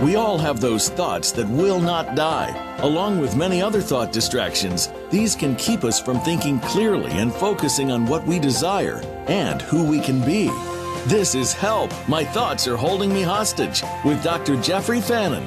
[0.00, 2.54] We all have those thoughts that will not die.
[2.82, 7.90] Along with many other thought distractions, these can keep us from thinking clearly and focusing
[7.90, 10.52] on what we desire and who we can be.
[11.06, 11.92] This is Help!
[12.08, 14.54] My Thoughts Are Holding Me Hostage with Dr.
[14.62, 15.42] Jeffrey Fannin.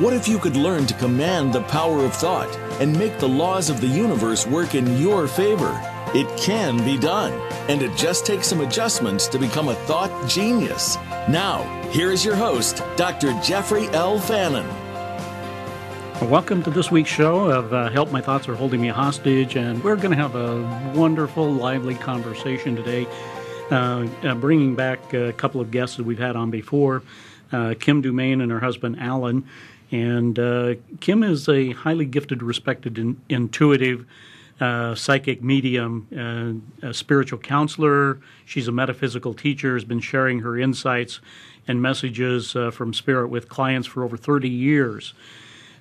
[0.00, 3.70] What if you could learn to command the power of thought and make the laws
[3.70, 5.80] of the universe work in your favor?
[6.14, 7.32] It can be done,
[7.68, 10.96] and it just takes some adjustments to become a thought genius.
[11.28, 13.32] Now, here is your host, Dr.
[13.42, 14.16] Jeffrey L.
[14.16, 14.64] Fannin.
[16.30, 19.82] Welcome to this week's show of uh, Help My Thoughts Are Holding Me Hostage, and
[19.82, 23.08] we're going to have a wonderful, lively conversation today,
[23.72, 27.02] uh, uh, bringing back a couple of guests that we've had on before
[27.50, 29.48] uh, Kim Dumaine and her husband Allan.
[29.90, 34.06] And uh, Kim is a highly gifted, respected, in, intuitive,
[34.60, 36.08] uh, psychic medium,
[36.82, 38.20] uh, a spiritual counselor.
[38.44, 41.20] She's a metaphysical teacher, has been sharing her insights
[41.68, 45.14] and messages uh, from spirit with clients for over 30 years.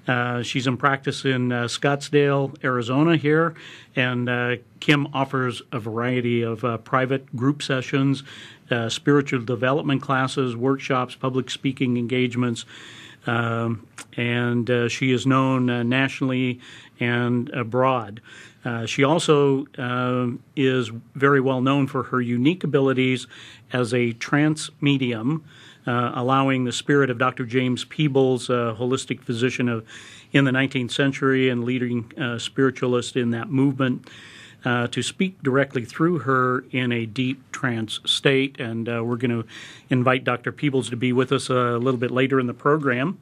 [0.07, 3.55] Uh, she's in practice in uh, Scottsdale, Arizona, here,
[3.95, 8.23] and uh, Kim offers a variety of private group sessions,
[8.89, 12.65] spiritual development classes, workshops, public speaking engagements.
[13.25, 16.59] Um, and she is known nationally
[16.99, 18.21] and abroad.
[18.65, 23.27] Uh, she also uh, is very well known for her unique abilities
[23.71, 25.45] as a trance medium,
[25.85, 27.45] uh, allowing the spirit of Dr.
[27.45, 29.85] James Peebles, a holistic physician of
[30.31, 34.09] in the 19th century and leading uh, spiritualist in that movement,
[34.65, 38.59] uh, to speak directly through her in a deep trance state.
[38.59, 39.47] And uh, we're going to
[39.91, 40.51] invite Dr.
[40.51, 43.19] Peebles to be with us a little bit later in the program.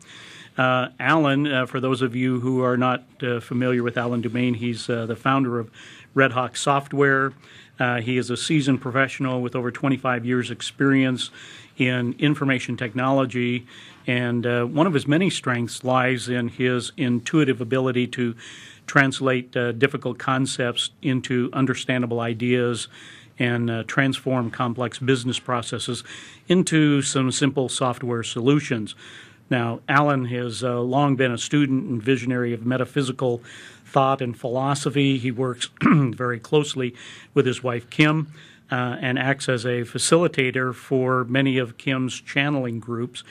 [0.58, 4.56] Uh, Allan, uh, for those of you who are not uh, familiar with Allan Dumaine,
[4.56, 5.72] he's uh, the founder of
[6.14, 7.34] Red Hawk Software.
[7.80, 11.32] Uh, he is a seasoned professional with over 25 years' experience
[11.78, 13.66] in information technology,
[14.06, 18.36] and uh, one of his many strengths lies in his intuitive ability to
[18.86, 22.90] translate difficult concepts into understandable ideas
[23.40, 26.04] and uh, transform complex business processes
[26.48, 28.96] into some simple software solutions.
[29.54, 33.44] Now, Allan has uh, long been a student and visionary of metaphysical
[33.86, 35.20] thought and philosophy.
[35.20, 36.96] He works very closely
[37.36, 38.34] with his wife, Kim,
[38.72, 43.24] uh, and acts as a facilitator for many of Kim's channeling groups,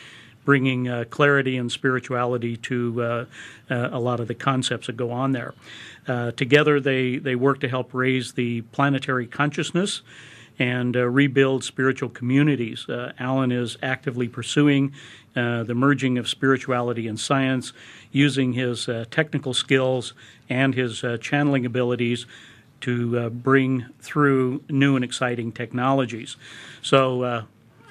[0.45, 3.25] bringing uh, clarity and spirituality to uh,
[3.69, 5.55] uh, a lot of the concepts that go on there.
[6.07, 10.03] Uh, together, they, they work to help raise the planetary consciousness
[10.57, 12.87] and uh, rebuild spiritual communities.
[13.19, 14.93] Allan is actively pursuing
[15.35, 17.73] uh, the merging of spirituality and science,
[18.11, 20.13] using his uh, technical skills
[20.49, 22.27] and his uh, channeling abilities
[22.83, 26.37] to uh, bring through new and exciting technologies.
[26.83, 27.47] So,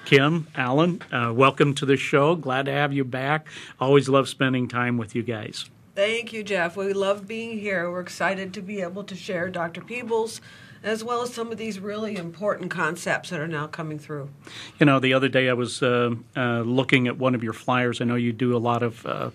[0.06, 2.36] Kim, Allan, welcome to the show.
[2.36, 3.48] Glad to have you back.
[3.80, 5.70] Always love spending time with you guys.
[5.96, 6.78] Thank you, Jeff.
[6.78, 7.90] We love being here.
[7.90, 9.82] We're excited to be able to share Dr.
[9.82, 10.42] Peebles
[10.84, 14.30] as well as some of these really important concepts that are now coming through.
[14.80, 18.02] You know, the other day I was uh, uh, looking at one of your flyers.
[18.02, 19.32] I know you do a lot of uh,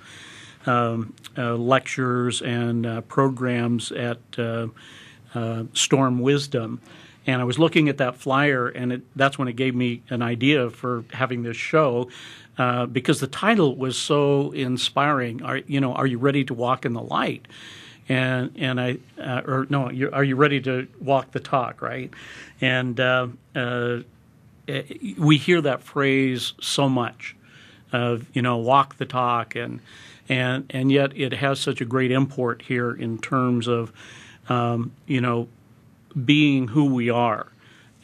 [0.66, 4.66] um, uh lectures and uh, programs at uh,
[5.72, 6.80] Storm Wisdom.
[7.28, 10.22] And I was looking at that flyer, and it, that's when it gave me an
[10.22, 12.08] idea for having this show.
[12.92, 15.42] because the title was so inspiring.
[15.42, 15.92] Are you know?
[15.92, 17.46] Are you ready to walk in the light?
[18.08, 22.10] And and I uh, or no, are you ready to walk the talk, right?
[22.60, 23.98] And uh, uh,
[25.18, 27.36] we hear that phrase so much
[27.92, 29.80] of you know walk the talk, and
[30.28, 33.92] and and yet it has such a great import here in terms of
[34.48, 35.48] um, you know
[36.24, 37.48] being who we are,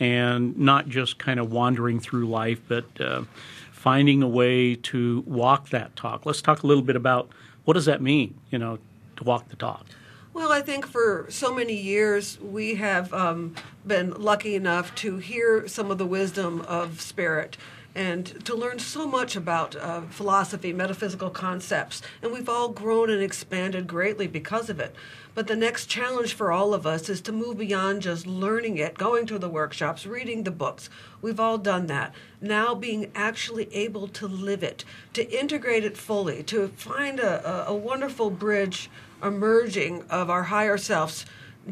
[0.00, 3.22] and not just kind of wandering through life, but uh,
[3.70, 6.26] finding a way to walk that talk.
[6.26, 7.30] Let's talk a little bit about
[7.64, 8.78] what does that mean, you know,
[9.22, 9.86] to walk the talk?
[10.34, 13.54] Well, I think for so many years we have um,
[13.86, 17.56] been lucky enough to hear some of the wisdom of spirit
[17.94, 23.22] and to learn so much about uh, philosophy, metaphysical concepts, and we've all grown and
[23.22, 24.94] expanded greatly because of it.
[25.34, 28.96] But the next challenge for all of us is to move beyond just learning it,
[28.96, 30.88] going to the workshops, reading the books.
[31.20, 32.14] We've all done that.
[32.40, 37.72] Now being actually able to live it, to integrate it fully, to find a, a,
[37.72, 38.90] a wonderful bridge
[39.22, 41.24] a merging of our higher selves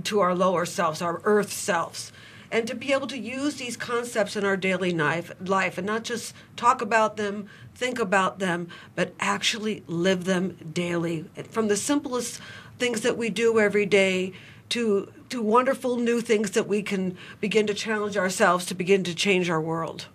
[0.05, 2.13] to our lower selves, our earth selves.
[2.53, 6.03] And to be able to use these concepts in our daily life, life and not
[6.05, 11.27] just talk about them, think about them, but actually live them daily.
[11.51, 12.41] From the simplest
[12.79, 14.33] things that we do every day
[14.71, 19.15] to, to wonderful new things that we can begin to challenge ourselves to begin to
[19.15, 20.07] change our world.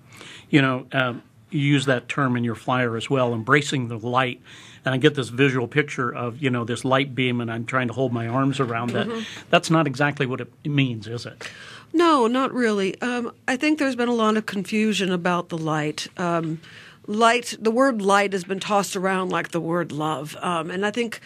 [0.50, 4.42] You know, um, you use that term in your flyer as well, embracing the light.
[4.86, 7.88] And I get this visual picture of you know this light beam, and I'm trying
[7.88, 9.08] to hold my arms around that.
[9.08, 9.50] Mm-hmm.
[9.50, 11.50] That's not exactly what it means, is it?
[11.92, 13.00] No, not really.
[13.02, 16.08] Um, I think there's been a lot of confusion about the light.
[16.18, 16.60] Um,
[17.08, 20.92] light, the word light has been tossed around like the word love, um, and I
[20.92, 21.20] think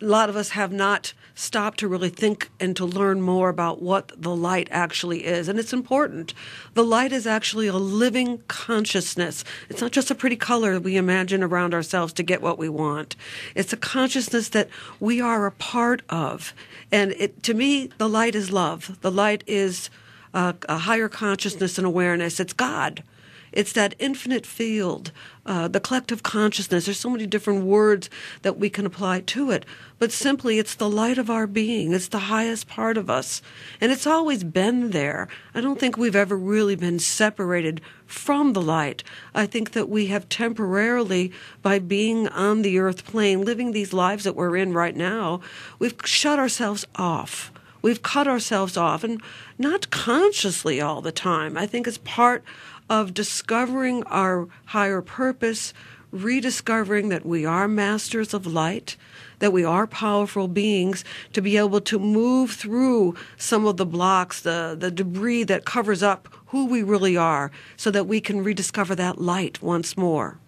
[0.00, 3.80] a lot of us have not stopped to really think and to learn more about
[3.80, 5.48] what the light actually is.
[5.48, 6.34] And it's important.
[6.74, 9.44] The light is actually a living consciousness.
[9.68, 13.16] It's not just a pretty color we imagine around ourselves to get what we want.
[13.54, 14.68] It's a consciousness that
[15.00, 16.54] we are a part of.
[16.90, 18.98] And it, to me, the light is love.
[19.00, 19.90] The light is
[20.34, 22.40] uh, a higher consciousness and awareness.
[22.40, 23.02] It's God.
[23.52, 25.12] It's that infinite field,
[25.44, 26.84] uh, the collective consciousness.
[26.84, 28.08] There's so many different words
[28.42, 29.64] that we can apply to it,
[29.98, 31.92] but simply it's the light of our being.
[31.92, 33.42] It's the highest part of us.
[33.80, 35.28] And it's always been there.
[35.54, 39.02] I don't think we've ever really been separated from the light.
[39.34, 41.32] I think that we have temporarily,
[41.62, 45.40] by being on the earth plane, living these lives that we're in right now,
[45.78, 47.52] we've shut ourselves off.
[47.82, 49.22] We've cut ourselves off, and
[49.58, 51.56] not consciously all the time.
[51.56, 52.44] I think it's part
[52.90, 55.72] of discovering our higher purpose,
[56.10, 58.96] rediscovering that we are masters of light,
[59.38, 64.42] that we are powerful beings to be able to move through some of the blocks,
[64.42, 68.96] the, the debris that covers up who we really are, so that we can rediscover
[68.96, 70.38] that light once more.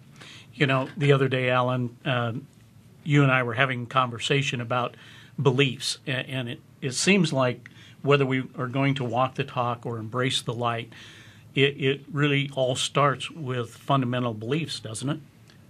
[0.53, 2.33] You know, the other day, Allan, uh,
[3.05, 4.95] you and I were having conversation about
[5.41, 7.69] beliefs, and it, it seems like
[8.01, 10.91] whether we are going to walk the talk or embrace the light,
[11.55, 15.19] it, it really all starts with fundamental beliefs, doesn't it?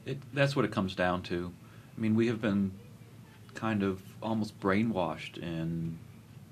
[0.06, 0.18] it?
[0.34, 1.52] That's what it comes down to.
[1.98, 2.72] I mean, we have been
[3.54, 6.00] kind of almost brainwashed in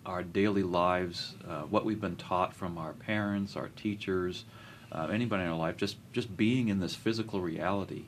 [0.06, 4.46] our daily lives, uh, what we've been taught from our parents, our teachers,
[4.92, 8.04] uh, anybody in our life, just, just being in this physical reality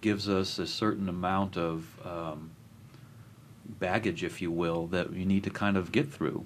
[0.00, 2.50] gives us a certain amount of um,
[3.66, 6.44] baggage, if you will, that we need to kind of get through.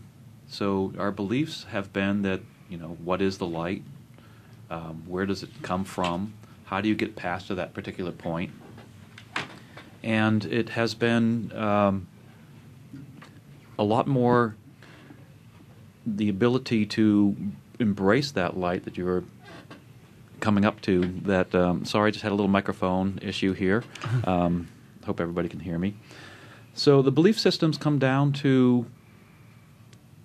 [0.48, 2.40] So our beliefs have been that
[2.72, 3.82] you know, what is the light?
[4.72, 6.32] Um, where does it come from?
[6.64, 8.52] How do you get past to that particular point?
[10.02, 12.08] And it has been um,
[13.78, 14.56] a lot more
[16.06, 17.36] the ability to
[17.78, 19.24] embrace that light that you're
[20.40, 21.02] coming up to.
[21.22, 23.84] That um, sorry, I just had a little microphone issue here.
[24.24, 24.68] Um,
[25.04, 25.96] hope everybody can hear me.
[26.74, 28.86] So the belief systems come down to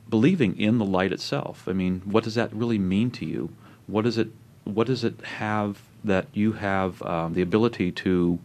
[0.07, 1.67] believing in the light itself.
[1.67, 3.51] I mean, what does that really mean to you?
[3.87, 4.29] What does it
[4.63, 8.39] what does it have that you have um, the ability to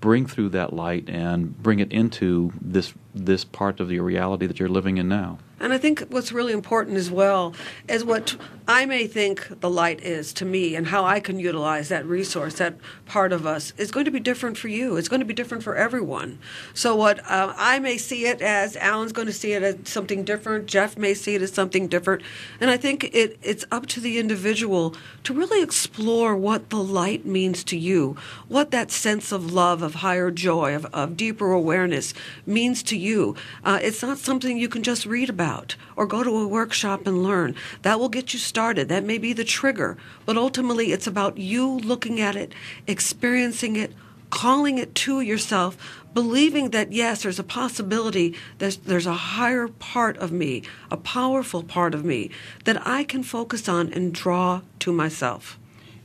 [0.00, 4.58] bring through that light and bring it into this this part of your reality that
[4.58, 5.38] you're living in now?
[5.60, 7.54] And I think what's really important as well
[7.86, 8.36] is what
[8.66, 12.54] I may think the light is to me and how I can utilize that resource,
[12.54, 14.96] that part of us, is going to be different for you.
[14.96, 16.38] It's going to be different for everyone.
[16.72, 20.24] So, what uh, I may see it as, Allan's going to see it as something
[20.24, 22.22] different, Jeff may see it as something different.
[22.58, 27.26] And I think it, it's up to the individual to really explore what the light
[27.26, 28.16] means to you,
[28.48, 32.14] what that sense of love, of higher joy, of, of deeper awareness
[32.46, 33.36] means to you.
[33.62, 37.06] Uh, it's not something you can just read about out or go to a workshop
[37.06, 37.54] and learn.
[37.82, 38.88] That will get you started.
[38.88, 39.96] That may be the trigger.
[40.26, 42.52] But ultimately, it's about you looking at it,
[42.86, 43.92] experiencing it,
[44.30, 45.76] calling it to yourself,
[46.14, 51.62] believing that yes, there's a possibility that there's a higher part of me, a powerful
[51.62, 52.30] part of me
[52.64, 55.58] that I can focus on and draw to myself.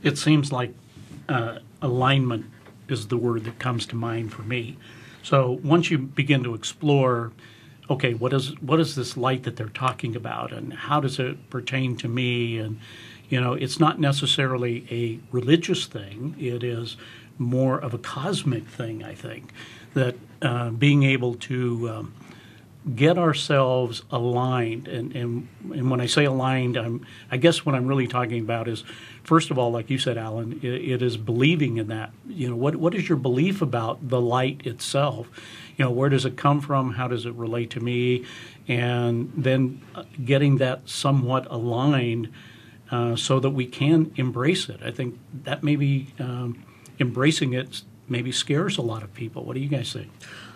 [0.03, 0.73] It seems like
[1.29, 2.45] uh, alignment
[2.87, 4.77] is the word that comes to mind for me.
[5.23, 7.31] So once you begin to explore
[7.89, 11.49] okay, what is what is this light that they're talking about, and how does it
[11.49, 12.57] pertain to me?
[12.57, 12.79] And
[13.29, 16.97] you know, it's not necessarily a religious thing; it is
[17.37, 19.03] more of a cosmic thing.
[19.03, 19.51] I think
[19.93, 22.13] that uh, being able to um,
[22.95, 27.87] get ourselves aligned, and, and and when I say aligned, I'm I guess what I'm
[27.87, 28.83] really talking about is.
[29.23, 32.11] First of all, like you said, Allan, it, it is believing in that.
[32.27, 35.27] You know, what what is your belief about the light itself?
[35.77, 36.93] You know, where does it come from?
[36.93, 38.25] How does it relate to me?
[38.67, 42.31] And then uh, getting that somewhat aligned
[42.91, 44.79] uh, so that we can embrace it.
[44.83, 46.63] I think that maybe um,
[46.99, 49.43] embracing it maybe scares a lot of people.
[49.43, 50.11] What do you guys think?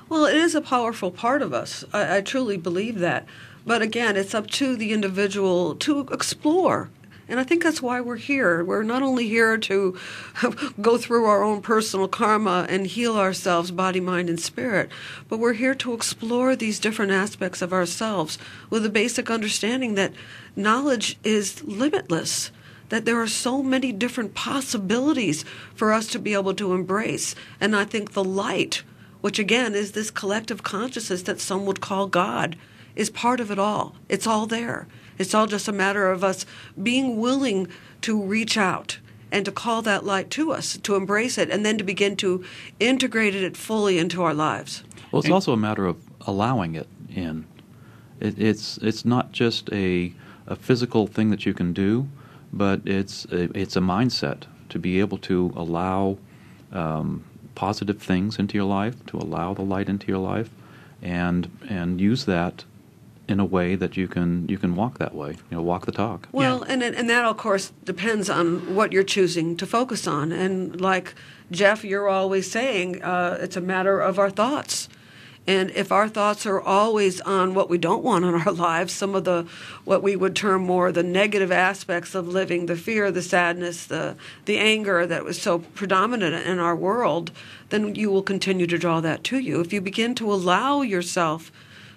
[0.07, 1.83] Well, it is a powerful part of us.
[1.93, 3.25] I, I truly believe that.
[3.65, 6.89] But again, it's up to the individual to explore
[7.29, 8.63] and I think that's why we're here.
[8.63, 9.97] We're not only here to
[10.81, 14.89] go through our own personal karma and heal ourselves, body, mind, and spirit,
[15.27, 18.37] but we're here to explore these different aspects of ourselves
[18.69, 20.13] with a basic understanding that
[20.55, 22.51] knowledge is limitless
[22.89, 25.45] that there are so many different possibilities
[25.75, 27.35] for us to be able to embrace.
[27.61, 28.83] And I think the light,
[29.21, 32.55] which again is this collective consciousness that some would call God,
[32.95, 33.95] is part of it all.
[34.09, 34.87] It's all there.
[35.19, 36.45] It's all just a matter of us
[36.81, 37.67] being willing
[38.01, 38.99] to reach out
[39.31, 42.43] and to call that light to us, to embrace it, and then to begin to
[42.79, 44.83] integrate it fully into our lives.
[45.11, 47.45] Well, it's also a matter of allowing it in.
[48.19, 50.13] It, it's it's not just a
[50.47, 52.07] a physical thing that you can do,
[52.51, 56.17] but it's a, it's a mindset to be able to allow
[56.71, 57.23] um,
[57.55, 60.49] positive things into your life, to allow the light into your life,
[61.01, 62.65] and and use that
[63.29, 65.31] in a way that you can you can walk that way.
[65.49, 66.27] You know, walk the talk.
[66.31, 66.73] Well, yeah.
[66.73, 70.31] and and that of course depends on what you're choosing to focus on.
[70.31, 71.13] And like
[71.51, 74.89] Jeff, you're always saying, uh, it's a matter of our thoughts.
[75.47, 79.15] And if our thoughts are always on what we don't want in our lives, some
[79.15, 79.47] of the
[79.83, 84.15] what we would term more the negative aspects of living, the fear, the sadness, the
[84.45, 87.31] the anger that was so predominant in our world,
[87.69, 89.59] then you will continue to draw that to you.
[89.59, 91.51] If you begin to allow yourself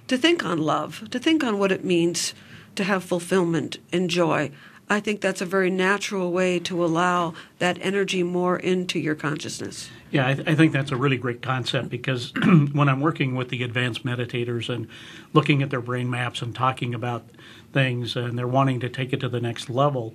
[0.08, 2.34] to think on love, to think on what it means
[2.74, 4.50] to have fulfillment and joy.
[4.88, 9.88] I think that's a very natural way to allow that energy more into your consciousness.
[10.10, 12.32] Yeah, I, th- I think that's a really great concept because
[12.72, 14.88] when I'm working with the advanced meditators and
[15.32, 17.24] looking at their brain maps and talking about
[17.72, 20.14] things and they're wanting to take it to the next level,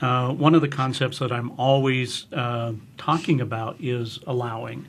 [0.00, 4.86] uh, one of the concepts that I'm always uh, talking about is allowing.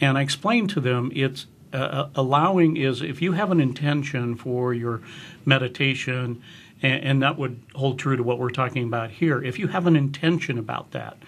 [0.00, 4.36] And I explain to them it's uh, uh, allowing is if you have an intention
[4.36, 5.00] for your
[5.44, 6.42] meditation,
[6.82, 9.42] and, and, that would hold true to what we're talking about here.
[9.42, 11.18] If you have an intention about that,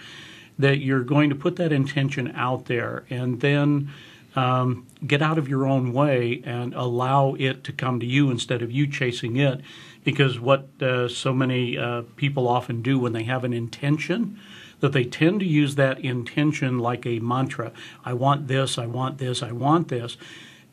[0.59, 3.91] that you're going to put that intention out there and then
[4.37, 8.63] um, get out of your own way and allow it to come to you instead
[8.63, 9.61] of you chasing it.
[10.05, 14.39] Because what uh, so many uh, people often do when they have an intention,
[14.81, 17.73] that they tend to use that intention like a mantra.
[18.05, 20.17] I want this, I want this, I want this.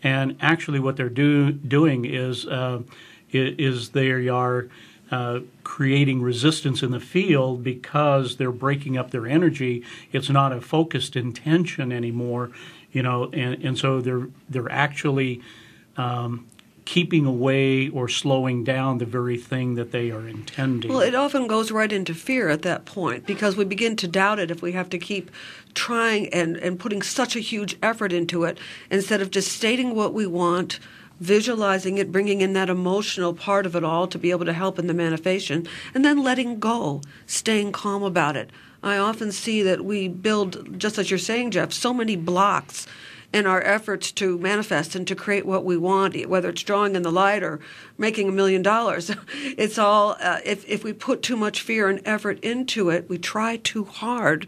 [0.02, 2.82] And actually, what they're do, doing is, uh,
[3.32, 4.70] is they are
[5.12, 9.84] uh, creating resistance in the field because they're breaking up their energy.
[10.12, 12.52] It's not a focused intention anymore,
[12.92, 15.42] you know, and, and so they're they're actually
[15.96, 16.48] um,
[16.88, 20.90] keeping away or slowing down the very thing that they are intending.
[20.90, 24.40] Well, it often goes right into fear at that point because we begin to doubt
[24.40, 25.30] it if we have to keep
[25.74, 28.58] trying and, and putting such a huge effort into it
[28.90, 30.80] instead of just stating what we want
[31.20, 34.80] visualizing it, bringing in that emotional part of it all to be able to help
[34.80, 38.50] in the manifestation, and then letting go, staying calm about it.
[38.84, 42.86] I often see that we build, just as you're saying, Jeff, so many blocks
[43.34, 47.02] in our efforts to manifest and to create what we want, whether it's drawing in
[47.02, 47.60] the light or
[47.98, 49.12] making a million dollars.
[49.58, 53.18] It's all, uh, if, if we put too much fear and effort into it, we
[53.18, 54.48] try too hard,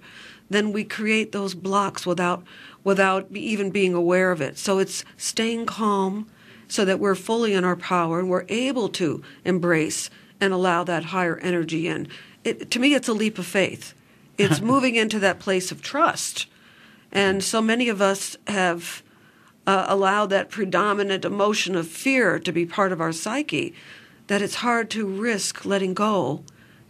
[0.49, 2.43] then we create those blocks without,
[2.83, 4.57] without even being aware of it.
[4.57, 6.29] So it's staying calm
[6.67, 10.09] so that we're fully in our power and we're able to embrace
[10.39, 12.07] and allow that higher energy in.
[12.43, 13.93] It, to me, it's a leap of faith.
[14.37, 16.47] It's moving into that place of trust
[17.11, 19.03] and so many of us have
[19.65, 23.73] uh, allowed that predominant emotion of fear to be part of our psyche
[24.27, 26.43] that it's hard to risk letting go,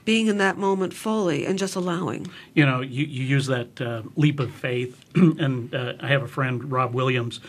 [0.03, 2.27] being in that moment fully, and just allowing.
[2.53, 6.27] You know, you, you use that uh, leap of faith, and uh, I have a
[6.27, 7.39] friend, Rob Williams,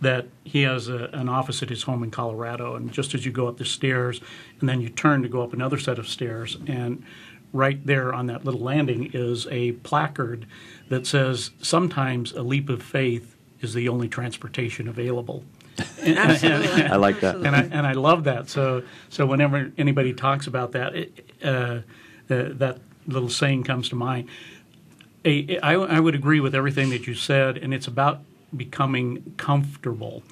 [0.00, 3.32] that he has a, an office at his home in Colorado, and just as you
[3.32, 4.20] go up the stairs,
[4.60, 7.04] and then you turn to go up another set of stairs, and
[7.52, 10.46] right there on that little landing is a placard
[10.88, 15.44] that says sometimes a leap of faith is the only transportation available.
[16.02, 16.84] Absolutely.
[16.84, 18.48] I like that, and I and I love that.
[18.50, 21.80] So so whenever anybody talks about that, it, uh, uh,
[22.28, 24.28] that little saying comes to mind.
[25.24, 28.20] A, I, I would agree with everything that you said, and it's about
[28.54, 30.22] becoming comfortable.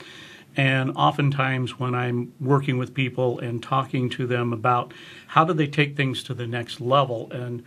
[0.56, 4.92] And oftentimes, when I'm working with people and talking to them about
[5.28, 7.62] how do they take things to the next level, and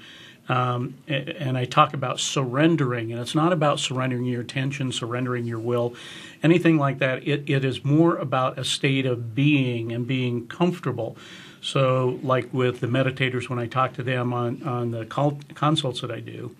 [0.49, 5.59] um, and I talk about surrendering, and it's not about surrendering your attention, surrendering your
[5.59, 5.95] will,
[6.41, 7.25] anything like that.
[7.25, 11.15] It, it is more about a state of being and being comfortable.
[11.61, 16.11] So, like with the meditators, when I talk to them on, on the consults that
[16.11, 16.53] I do,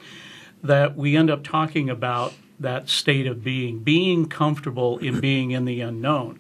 [0.64, 5.66] that we end up talking about that state of being, being comfortable in being in
[5.66, 6.40] the unknown.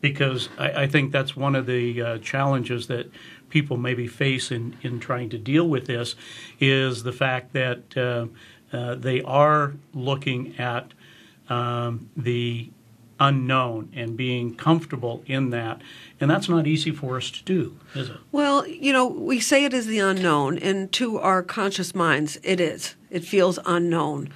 [0.00, 3.10] Because I, I think that's one of the uh, challenges that
[3.48, 6.16] people maybe face in, in trying to deal with this
[6.58, 8.26] is the fact that uh,
[8.76, 10.92] uh, they are looking at
[11.48, 12.70] um, the
[13.20, 15.80] unknown and being comfortable in that.
[16.20, 18.16] And that's not easy for us to do, is it?
[18.32, 22.60] Well, you know, we say it is the unknown, and to our conscious minds, it
[22.60, 22.96] is.
[23.10, 24.30] It feels unknown.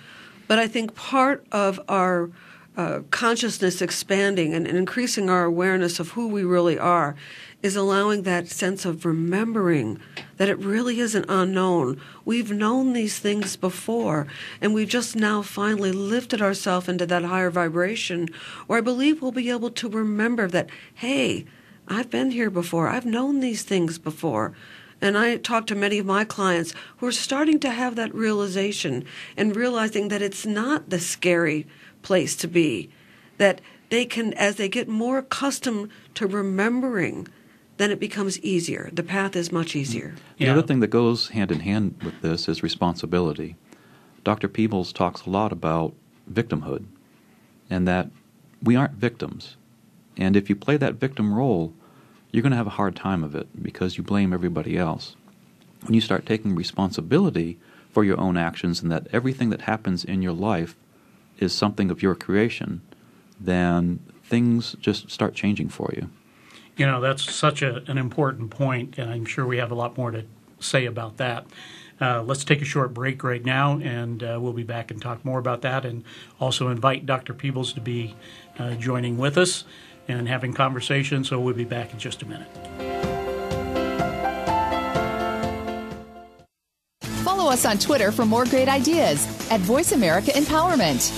[0.49, 2.31] But I think part of our
[2.77, 7.17] uh, consciousness expanding and, and increasing our awareness of who we really are
[7.63, 9.99] is allowing that sense of remembering
[10.37, 12.01] that it really isn't unknown.
[12.25, 14.27] We've known these things before,
[14.61, 18.29] and we've just now finally lifted ourselves into that higher vibration
[18.67, 21.47] where I believe we'll be able to remember that, hey,
[21.89, 24.53] I've been here before, I've known these things before.
[25.01, 29.05] And I talk to many of my clients who are starting to have that realization
[29.37, 31.67] and realizing that it's not the scary
[32.03, 32.91] place to be,
[33.39, 33.61] that
[33.91, 37.29] they can, as they get more accustomed to remembering
[37.77, 38.89] then it becomes easier.
[38.93, 40.15] The path is much easier.
[40.39, 43.57] The other thing that goes hand in hand with this is responsibility.
[44.25, 44.49] Dr.
[44.49, 45.95] Peebles talks a lot about
[46.33, 46.87] victimhood
[47.71, 48.11] and that
[48.63, 49.57] we aren't victims.
[50.17, 51.75] And if you play that victim role,
[52.37, 55.17] you're going to have a hard time of it because you blame everybody else.
[55.85, 57.59] When you start taking responsibility
[57.91, 60.77] for your own actions and that everything that happens in your life
[61.39, 62.83] is something of your creation,
[63.41, 66.11] then things just start changing for you.
[66.77, 69.97] You know, that's such a, an important point, and I'm sure we have a lot
[69.97, 70.27] more to
[70.61, 71.47] say about that.
[72.03, 75.25] Uh, let's take a short break right now, and uh, we'll be back and talk
[75.25, 76.05] more about that, and
[76.39, 77.33] also invite Dr.
[77.33, 78.15] Peebles to be
[78.59, 79.65] uh, joining with us
[80.09, 81.25] and having conversation.
[81.25, 82.49] So we'll be back in just a minute.
[87.25, 91.13] Follow us on Twitter for more great ideas at Voice America Empowerment.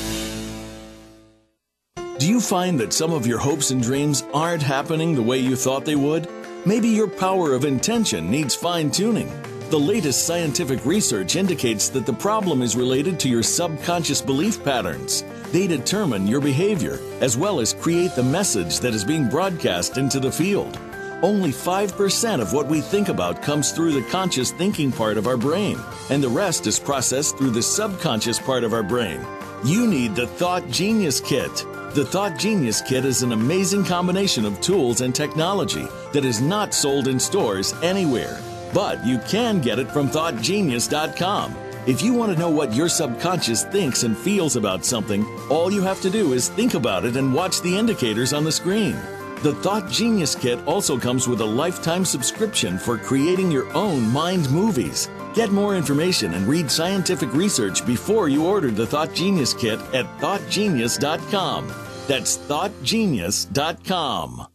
[2.18, 5.54] Do you find that some of your hopes and dreams aren't happening the way you
[5.54, 6.28] thought they would?
[6.66, 9.30] Maybe your power of intention needs fine tuning.
[9.70, 15.24] The latest scientific research indicates that the problem is related to your subconscious belief patterns.
[15.52, 20.20] They determine your behavior, as well as create the message that is being broadcast into
[20.20, 20.80] the field.
[21.20, 25.36] Only 5% of what we think about comes through the conscious thinking part of our
[25.36, 29.20] brain, and the rest is processed through the subconscious part of our brain.
[29.66, 31.54] You need the Thought Genius Kit.
[31.94, 36.72] The Thought Genius Kit is an amazing combination of tools and technology that is not
[36.72, 38.40] sold in stores anywhere,
[38.72, 41.54] but you can get it from ThoughtGenius.com.
[41.86, 45.80] If you want to know what your subconscious thinks and feels about something, all you
[45.82, 48.96] have to do is think about it and watch the indicators on the screen.
[49.42, 54.50] The Thought Genius Kit also comes with a lifetime subscription for creating your own mind
[54.50, 55.08] movies.
[55.32, 60.04] Get more information and read scientific research before you order the Thought Genius Kit at
[60.18, 61.68] ThoughtGenius.com.
[62.08, 64.46] That's ThoughtGenius.com.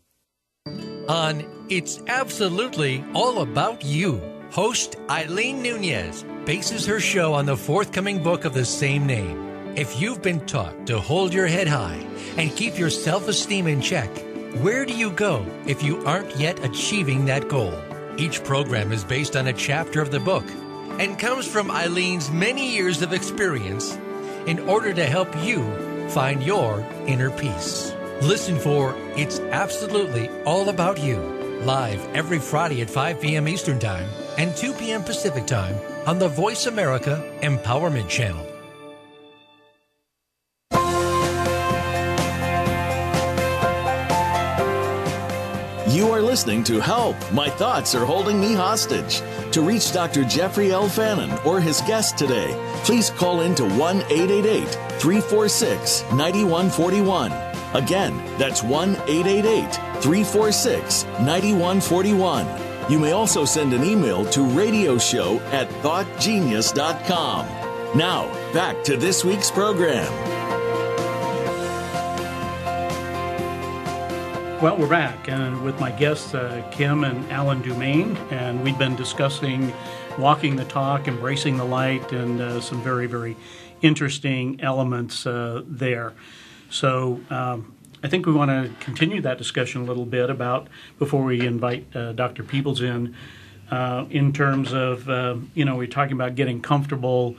[1.07, 8.21] On It's Absolutely All About You, host Eileen Nunez bases her show on the forthcoming
[8.21, 9.73] book of the same name.
[9.75, 12.05] If you've been taught to hold your head high
[12.37, 14.07] and keep your self esteem in check,
[14.61, 17.73] where do you go if you aren't yet achieving that goal?
[18.19, 20.45] Each program is based on a chapter of the book
[20.99, 23.97] and comes from Eileen's many years of experience
[24.45, 25.63] in order to help you
[26.09, 27.95] find your inner peace.
[28.21, 33.47] Listen for It's Absolutely All About You, live every Friday at 5 p.m.
[33.47, 35.03] Eastern Time and 2 p.m.
[35.03, 38.45] Pacific Time on the Voice America Empowerment Channel.
[45.93, 47.15] You are listening to Help!
[47.31, 49.21] My Thoughts Are Holding Me Hostage.
[49.51, 50.23] To reach Dr.
[50.23, 50.89] Jeffrey L.
[50.89, 52.51] Fannin or his guest today,
[52.83, 54.67] please call in to 1 888
[54.99, 57.52] 346 9141.
[57.73, 62.47] Again, that's 1 888 346 9141.
[62.91, 67.47] You may also send an email to radioshow at thoughtgenius.com.
[67.97, 70.11] Now, back to this week's program.
[74.61, 78.95] Well, we're back, and with my guests, uh, Kim and Allan Dumaine, and we've been
[78.95, 79.73] discussing
[80.17, 83.35] walking the talk, embracing the light, and uh, some very, very
[83.81, 86.13] interesting elements uh, there.
[86.73, 91.23] So, um, I think we want to continue that discussion a little bit about before
[91.23, 92.43] we invite uh, Dr.
[92.43, 93.15] Peebles in,
[93.69, 97.37] uh, in terms of, uh, you know, we're talking about getting comfortable,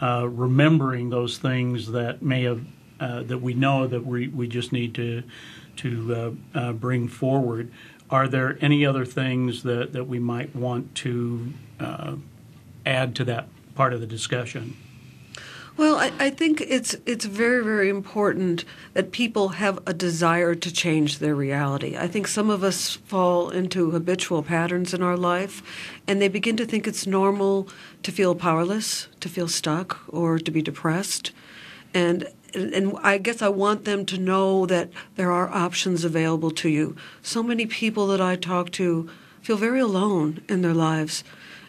[0.00, 2.64] remembering those things that may have,
[2.98, 5.24] that we know that we, we just need to
[5.78, 6.14] to
[6.54, 7.70] uh, uh, bring forward.
[8.08, 12.14] Are there any other things that, that we might want to uh,
[12.86, 14.76] add to that part of the discussion?
[15.76, 20.72] Well, I, I, think it's it's very very important that people have a desire to
[20.72, 21.98] change their reality.
[21.98, 25.62] I think some of us fall into habitual patterns in our life,
[26.06, 27.68] and they begin to think it's normal
[28.04, 31.32] to feel powerless, to feel stuck, or to be depressed.
[31.92, 36.70] And and, I guess I want them to know that there are options available to
[36.70, 36.96] you.
[37.20, 39.10] So many people that I talk to
[39.42, 41.22] feel very alone in their lives.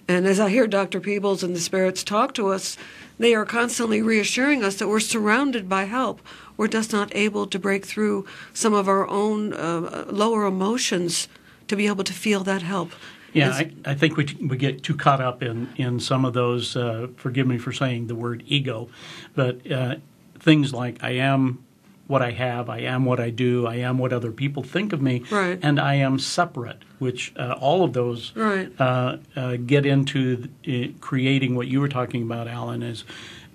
[0.08, 1.02] And as I hear Dr.
[1.02, 2.78] Peebles and the spirits talk to us,
[3.18, 6.22] they are constantly reassuring us that we're surrounded by help.
[6.56, 11.28] We're just not able to break through some of our own uh, lower emotions
[11.68, 12.92] to be able to feel that help.
[13.34, 16.76] Yeah, I, I, think we, we get too caught up in, in some of those,
[16.76, 18.90] uh, forgive me for saying the word ego,
[19.36, 19.96] but uh,
[20.40, 21.64] things like I am
[22.08, 25.02] what I have, I am what I do, I am what other people think of
[25.02, 25.60] me, right.
[25.62, 28.72] and I am separate, which uh, all of those right.
[28.80, 33.04] uh, uh, get into the, creating what you were talking about, Allan, is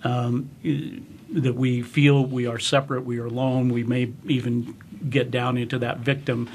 [0.04, 0.50] um,
[1.30, 4.76] that we feel we are separate, we are alone, we may even
[5.08, 6.48] get down into that victim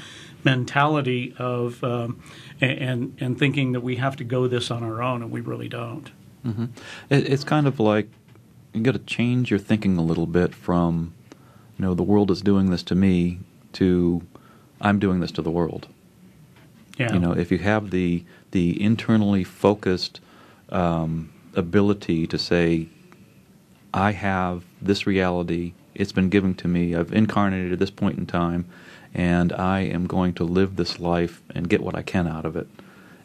[0.44, 2.22] mentality of um,
[2.60, 5.68] and and thinking that we have to go this on our own, and we really
[5.68, 6.10] don't.
[6.46, 6.66] Mm-hmm.
[7.10, 8.08] It, it's kind of like
[8.72, 11.14] you got to change your thinking a little bit from,
[11.78, 13.38] you know, the world is doing this to me
[13.74, 14.22] to
[14.80, 15.88] I'm doing this to the world.
[16.98, 17.12] Yeah.
[17.12, 20.20] You know, if you have the the internally focused
[20.70, 22.88] um, ability to say,
[23.94, 25.74] I have this reality.
[25.94, 26.94] It's been given to me.
[26.94, 28.66] I've incarnated at this point in time,
[29.14, 32.56] and I am going to live this life and get what I can out of
[32.56, 32.68] it.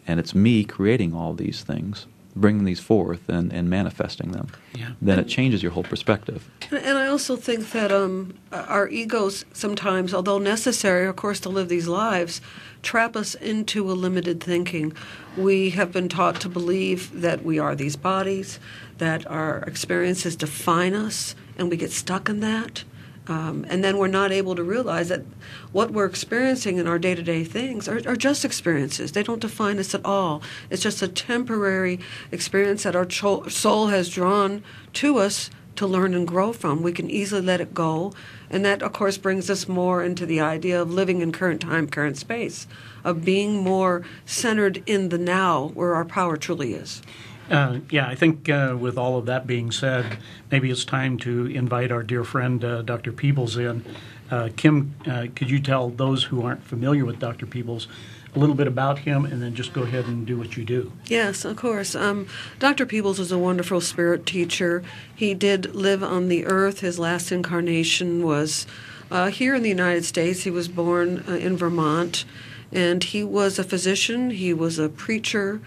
[0.07, 4.91] And it's me creating all these things bringing these forth and, and manifesting them, yeah.
[5.01, 6.49] then it changes your whole perspective.
[6.71, 11.69] And I also think that um, our egos sometimes, although necessary, of course, to live
[11.69, 12.41] these lives,
[12.81, 14.93] trap us into a limited thinking.
[15.37, 18.59] We have been taught to believe that we are these bodies,
[18.97, 22.83] that our experiences define us, and we get stuck in that.
[23.27, 25.21] Um, and then we're not able to realize that
[25.71, 29.13] what we're experiencing in our day to day things are, are, just experiences.
[29.13, 30.41] They don't define us at all.
[30.69, 31.99] It's just a temporary
[32.31, 34.61] experience that our cho- soul has drawn
[34.93, 36.83] to us to learn and grow from.
[36.83, 38.13] We can easily let it go.
[38.49, 41.87] And that, of course, brings us more into the idea of living in current time,
[41.87, 42.67] current space,
[43.03, 47.01] of being more centered in the now where our power truly is.
[47.49, 50.17] Uh, yeah, I think uh, with all of that being said,
[50.49, 53.11] maybe it's time to invite our dear friend uh, Dr.
[53.11, 53.83] Peebles in.
[54.31, 57.45] Uh, Kim, uh, could you tell those who aren't familiar with Dr.
[57.45, 57.87] Peebles
[58.33, 60.91] a little bit about him and then just go ahead and do what you do?
[61.05, 61.93] Yes, of course.
[61.93, 62.27] Um,
[62.57, 62.85] Dr.
[62.85, 64.81] Peebles is a wonderful spirit teacher.
[65.13, 66.79] He did live on the earth.
[66.79, 68.65] His last incarnation was
[69.11, 70.43] uh, here in the United States.
[70.43, 72.25] He was born in Vermont,
[72.71, 75.61] and he was a physician, he was a preacher.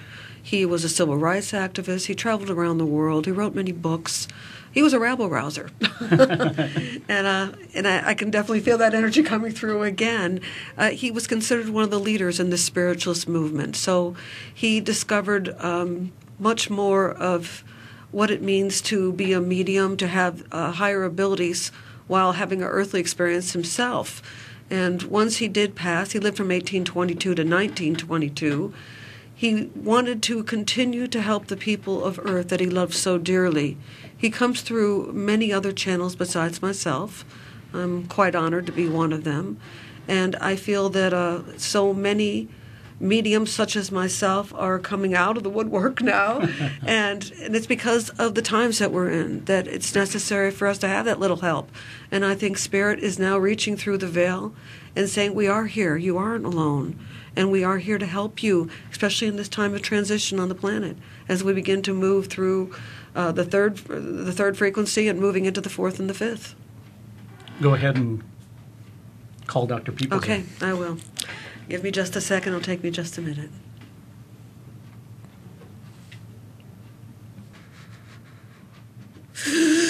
[0.46, 2.06] He was a civil rights activist.
[2.06, 3.26] He traveled around the world.
[3.26, 4.28] He wrote many books.
[4.70, 9.24] He was a rabble rouser, and uh, and I, I, can definitely feel that energy
[9.24, 10.40] coming through again.
[10.78, 13.74] Uh, he was considered one of the leaders in the spiritualist movement.
[13.74, 14.14] So
[14.54, 17.64] he discovered um, much more of
[18.12, 21.72] what it means to be a medium, to have uh, higher abilities
[22.06, 24.22] while having an earthly experience himself.
[24.70, 28.72] And once he did pass, he lived from 1822 to 1922
[29.38, 33.77] he wanted to continue to help the people of Earth that he loved so dearly.
[34.16, 37.22] He comes through many other channels besides myself.
[37.75, 39.61] I'm quite honored to be one of them.
[40.09, 42.49] And I feel that uh, so many
[42.99, 46.40] mediums such as myself are coming out of the woodwork now
[46.87, 50.79] and, and it's because of the times that we're in that it's necessary for us
[50.79, 51.70] to have that little help
[52.11, 54.55] and i think spirit is now reaching through the veil
[54.94, 56.99] and saying we are here you aren't alone
[57.37, 60.55] and we are here to help you, especially in this time of transition on the
[60.55, 60.96] planet,
[61.29, 62.75] as we begin to move through
[63.14, 66.55] uh, the third the third frequency and moving into the fourth and the fifth.
[67.61, 68.22] Go ahead and
[69.46, 69.92] call Dr.
[69.92, 70.22] Peebles.
[70.22, 70.99] Okay, I will.
[71.68, 72.53] Give me just a second.
[72.55, 73.51] It'll take me just a minute.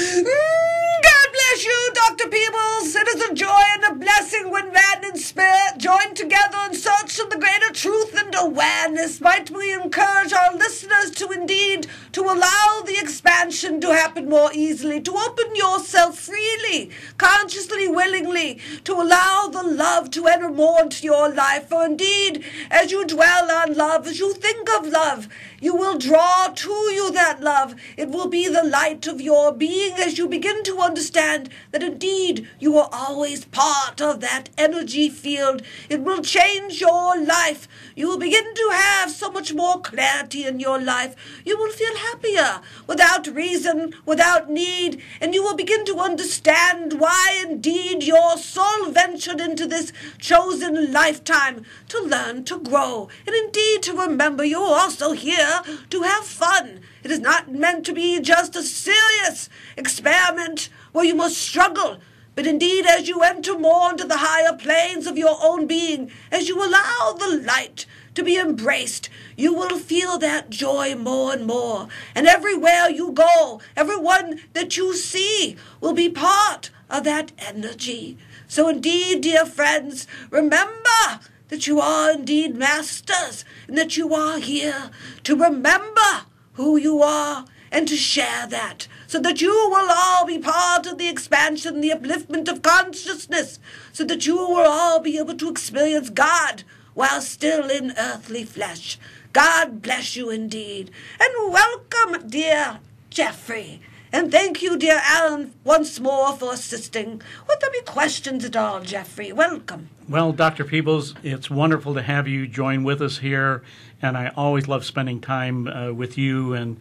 [1.65, 2.29] you, Dr.
[2.29, 2.95] Peebles.
[2.95, 7.19] It is a joy and a blessing when man and spirit join together in search
[7.19, 9.21] of the greater truth and awareness.
[9.21, 15.01] Might we encourage our listeners to indeed to allow the expansion to happen more easily,
[15.03, 21.33] to open yourself freely, consciously, willingly, to allow the love to enter more into your
[21.33, 21.69] life.
[21.69, 25.29] For indeed, as you dwell on love, as you think of love,
[25.61, 27.75] you will draw to you that love.
[27.97, 32.49] It will be the light of your being as you begin to understand that indeed
[32.59, 35.63] you are always part of that energy field.
[35.89, 37.69] It will change your life.
[37.95, 41.15] You will begin to have so much more clarity in your life.
[41.45, 47.45] You will feel happier without reason, without need, and you will begin to understand why
[47.47, 53.93] indeed your soul ventured into this chosen lifetime to learn, to grow, and indeed to
[53.93, 56.81] remember you are also here to have fun.
[57.03, 61.99] It is not meant to be just a serious experiment where you must struggle.
[62.35, 66.49] But indeed, as you enter more into the higher planes of your own being, as
[66.49, 71.89] you allow the light to be embraced, you will feel that joy more and more.
[72.15, 78.17] And everywhere you go, everyone that you see will be part of that energy.
[78.49, 84.91] So indeed, dear friends, remember that you are indeed masters and that you are here
[85.25, 90.39] to remember who you are and to share that so that you will all be
[90.39, 93.59] part of the expansion, the upliftment of consciousness,
[93.93, 96.65] so that you will all be able to experience God
[96.95, 98.99] while still in earthly flesh.
[99.33, 100.91] God bless you indeed.
[101.21, 103.81] And welcome, dear Jeffrey.
[104.17, 107.21] And thank you, dear Allan, once more for assisting.
[107.47, 109.31] Would there be questions at all, Jeffrey?
[109.31, 109.91] Welcome.
[110.09, 110.65] Well, Dr.
[110.65, 113.63] Peebles, it's wonderful to have you join with us here,
[114.01, 116.55] and I always love spending time uh, with you.
[116.55, 116.79] And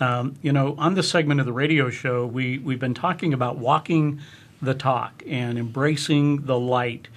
[0.00, 3.58] um, you know, on this segment of the radio show, we we've been talking about
[3.58, 4.22] walking
[4.62, 7.08] the talk and embracing the light,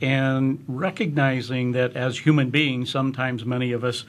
[0.00, 4.06] and recognizing that as human beings, sometimes many of us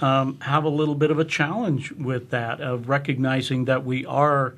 [0.00, 4.54] um, have a little bit of a challenge with that of recognizing that we are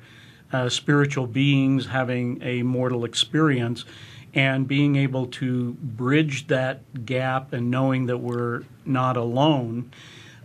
[0.51, 3.85] uh, spiritual beings having a mortal experience
[4.33, 9.91] and being able to bridge that gap and knowing that we're not alone.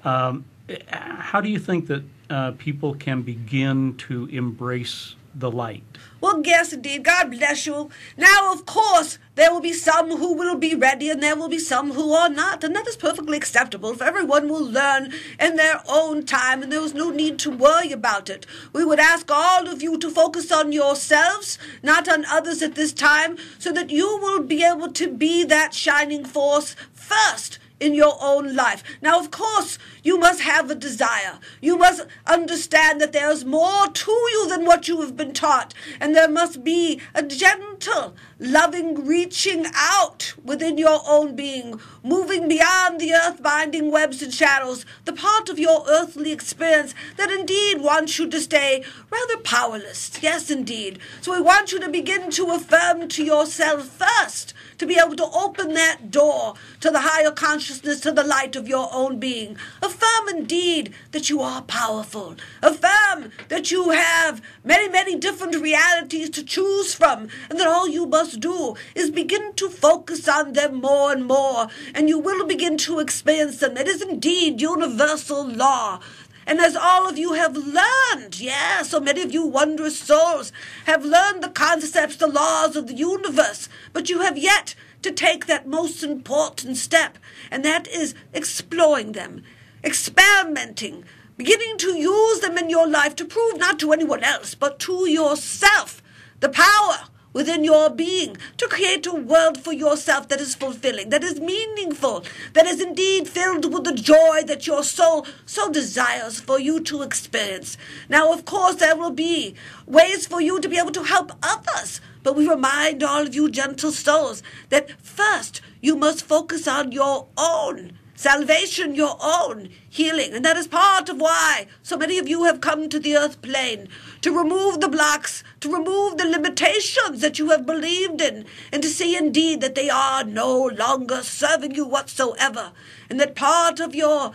[0.04, 0.44] Um,
[0.88, 5.84] how do you think that uh, people can begin to embrace the light?
[6.20, 7.04] Well, yes, indeed.
[7.04, 7.90] God bless you.
[8.16, 11.60] Now, of course, there will be some who will be ready and there will be
[11.60, 12.64] some who are not.
[12.64, 13.94] And that is perfectly acceptable.
[13.94, 17.92] For everyone will learn in their own time and there is no need to worry
[17.92, 18.46] about it.
[18.72, 22.92] We would ask all of you to focus on yourselves, not on others at this
[22.92, 28.16] time, so that you will be able to be that shining force first in your
[28.20, 28.82] own life.
[29.00, 31.38] Now, of course, you must have a desire.
[31.60, 35.74] You must understand that there is more to you than what you have been taught,
[36.00, 43.00] and there must be a gentle, loving reaching out within your own being, moving beyond
[43.00, 48.18] the earth binding webs and shadows, the part of your earthly experience that indeed wants
[48.18, 50.10] you to stay rather powerless.
[50.22, 50.98] Yes, indeed.
[51.20, 55.28] So we want you to begin to affirm to yourself first to be able to
[55.34, 59.56] open that door to the higher consciousness, to the light of your own being.
[59.82, 62.36] Affirm indeed that you are powerful.
[62.62, 68.06] Affirm that you have many, many different realities to choose from, and that all you
[68.06, 72.76] must do is begin to focus on them more and more, and you will begin
[72.78, 73.76] to experience them.
[73.76, 76.00] It is indeed universal law
[76.48, 80.50] and as all of you have learned, yeah, so many of you wondrous souls
[80.86, 85.44] have learned the concepts, the laws of the universe, but you have yet to take
[85.44, 87.18] that most important step,
[87.50, 89.44] and that is exploring them,
[89.84, 91.04] experimenting,
[91.36, 95.06] beginning to use them in your life to prove not to anyone else, but to
[95.06, 96.02] yourself
[96.40, 101.22] the power within your being to create a world for yourself that is fulfilling, that
[101.22, 106.58] is meaningful, that is indeed filled with the joy that your soul so desires for
[106.58, 107.76] you to experience.
[108.08, 109.54] Now, of course, there will be
[109.86, 112.00] ways for you to be able to help others.
[112.24, 117.28] But we remind all of you gentle souls that first you must focus on your
[117.36, 120.34] own salvation, your own healing.
[120.34, 123.40] And that is part of why so many of you have come to the earth
[123.42, 123.88] plane
[124.22, 128.88] to remove the blocks, to remove the limitations that you have believed in, and to
[128.88, 132.72] see indeed that they are no longer serving you whatsoever.
[133.08, 134.32] And that part of your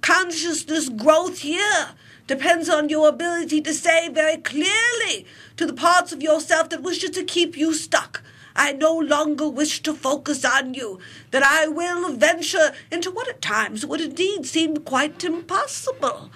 [0.00, 1.94] consciousness growth here
[2.26, 7.10] depends on your ability to say very clearly to the parts of yourself that wishes
[7.10, 8.22] to keep you stuck
[8.56, 10.98] I no longer wish to focus on you,
[11.30, 16.30] that I will venture into what at times would indeed seem quite impossible.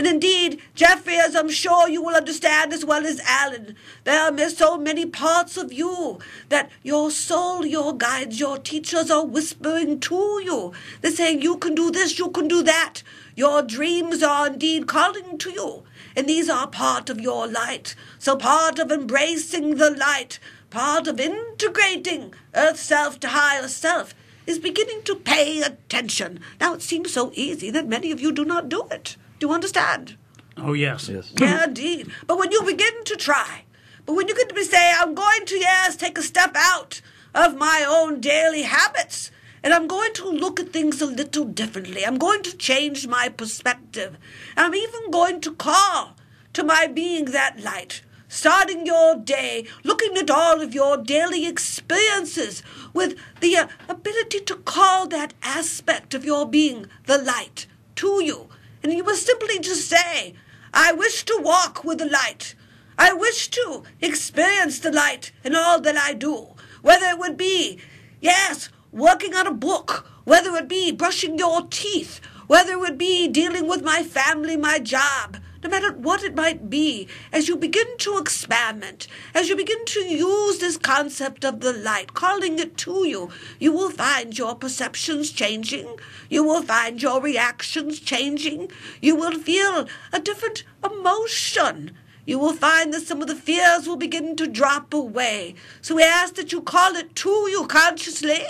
[0.00, 4.48] And indeed, Jeffrey, as I'm sure you will understand as well as Allan, there are
[4.48, 10.40] so many parts of you that your soul, your guides, your teachers are whispering to
[10.42, 10.72] you.
[11.02, 13.02] They're saying, You can do this, you can do that.
[13.36, 15.82] Your dreams are indeed calling to you.
[16.16, 17.94] And these are part of your light.
[18.18, 20.38] So, part of embracing the light,
[20.70, 24.14] part of integrating Earth Self to higher self
[24.46, 26.40] is beginning to pay attention.
[26.58, 29.18] Now, it seems so easy that many of you do not do it.
[29.40, 30.16] Do you understand?
[30.58, 31.08] Oh, yes.
[31.08, 31.32] Yes.
[31.40, 32.12] Yeah, indeed.
[32.26, 33.64] But when you begin to try,
[34.04, 37.00] but when you get to say, I'm going to, yes, take a step out
[37.34, 39.30] of my own daily habits,
[39.62, 42.04] and I'm going to look at things a little differently.
[42.04, 44.18] I'm going to change my perspective.
[44.58, 46.16] I'm even going to call
[46.52, 52.62] to my being that light starting your day, looking at all of your daily experiences
[52.94, 58.48] with the uh, ability to call that aspect of your being the light to you.
[58.82, 60.34] And you must simply just say,
[60.72, 62.54] I wish to walk with the light.
[62.98, 67.78] I wish to experience the light in all that I do, whether it would be,
[68.20, 73.28] yes, working on a book, whether it be brushing your teeth, whether it would be
[73.28, 77.98] dealing with my family, my job, no matter what it might be, as you begin
[77.98, 83.06] to experiment, as you begin to use this concept of the light, calling it to
[83.06, 85.98] you, you will find your perceptions changing.
[86.30, 88.70] You will find your reactions changing.
[89.02, 91.96] You will feel a different emotion.
[92.24, 95.56] You will find that some of the fears will begin to drop away.
[95.82, 98.42] So we ask that you call it to you consciously.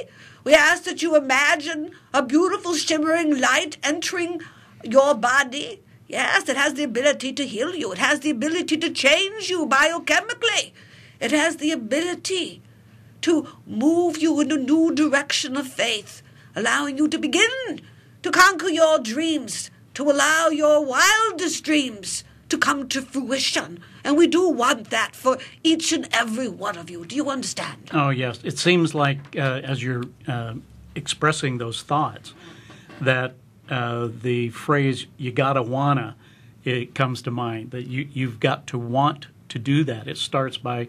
[0.44, 4.42] We ask that you imagine a beautiful shimmering light entering
[4.84, 7.92] your body Yes, it has the ability to heal you.
[7.92, 10.72] It has the ability to change you biochemically.
[11.20, 12.62] It has the ability
[13.20, 16.22] to move you in a new direction of faith,
[16.56, 17.80] allowing you to begin
[18.24, 23.78] to conquer your dreams, to allow your wildest dreams to come to fruition.
[24.02, 27.06] And we do want that for each and every one of you.
[27.06, 27.90] Do you understand?
[27.92, 28.40] Oh, yes.
[28.42, 30.54] It seems like uh, as you're uh,
[30.96, 32.34] expressing those thoughts,
[33.00, 33.36] that
[33.70, 36.16] uh, the phrase "you gotta wanna"
[36.64, 37.70] it comes to mind.
[37.70, 40.08] That you you've got to want to do that.
[40.08, 40.88] It starts by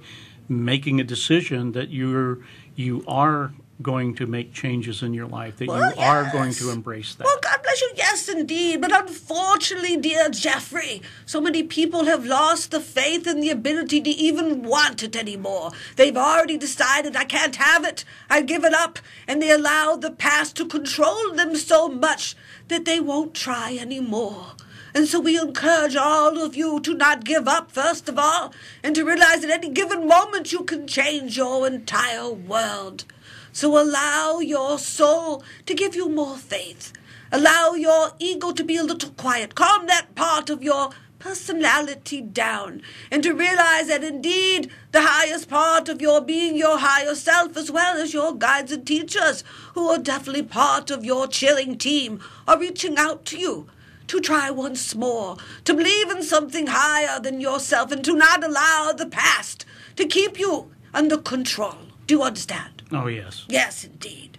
[0.50, 2.40] making a decision that you're
[2.76, 5.98] you are going to make changes in your life, that well, you yes.
[5.98, 7.26] are going to embrace that.
[7.26, 7.40] Well,
[7.82, 8.82] you, yes, indeed.
[8.82, 14.10] But unfortunately, dear Jeffrey, so many people have lost the faith and the ability to
[14.10, 15.72] even want it anymore.
[15.96, 20.12] They've already decided, I can't have it, I give it up, and they allow the
[20.12, 22.36] past to control them so much
[22.68, 24.54] that they won't try anymore.
[24.94, 28.94] And so we encourage all of you to not give up, first of all, and
[28.96, 33.06] to realize at any given moment you can change your entire world.
[33.54, 36.94] So allow your soul to give you more faith.
[37.32, 39.56] Allow your ego to be a little quiet.
[39.56, 40.90] Calm that part of your
[41.20, 47.16] personality down and to realize that indeed the highest part of your being, your higher
[47.16, 51.78] self, as well as your guides and teachers, who are definitely part of your cheering
[51.78, 53.68] team, are reaching out to you
[54.08, 58.92] to try once more, to believe in something higher than yourself, and to not allow
[58.92, 59.64] the past
[59.96, 61.78] to keep you under control.
[62.08, 62.82] Do you understand?
[62.92, 63.46] Oh, yes.
[63.48, 64.38] Yes, indeed.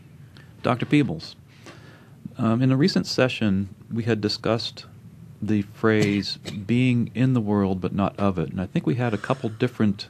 [0.62, 0.84] Dr.
[0.84, 1.36] Peebles,
[2.38, 4.86] um, in a recent session, we had discussed
[5.40, 8.50] the phrase being in the world but not of it.
[8.50, 10.08] And I think we had a couple different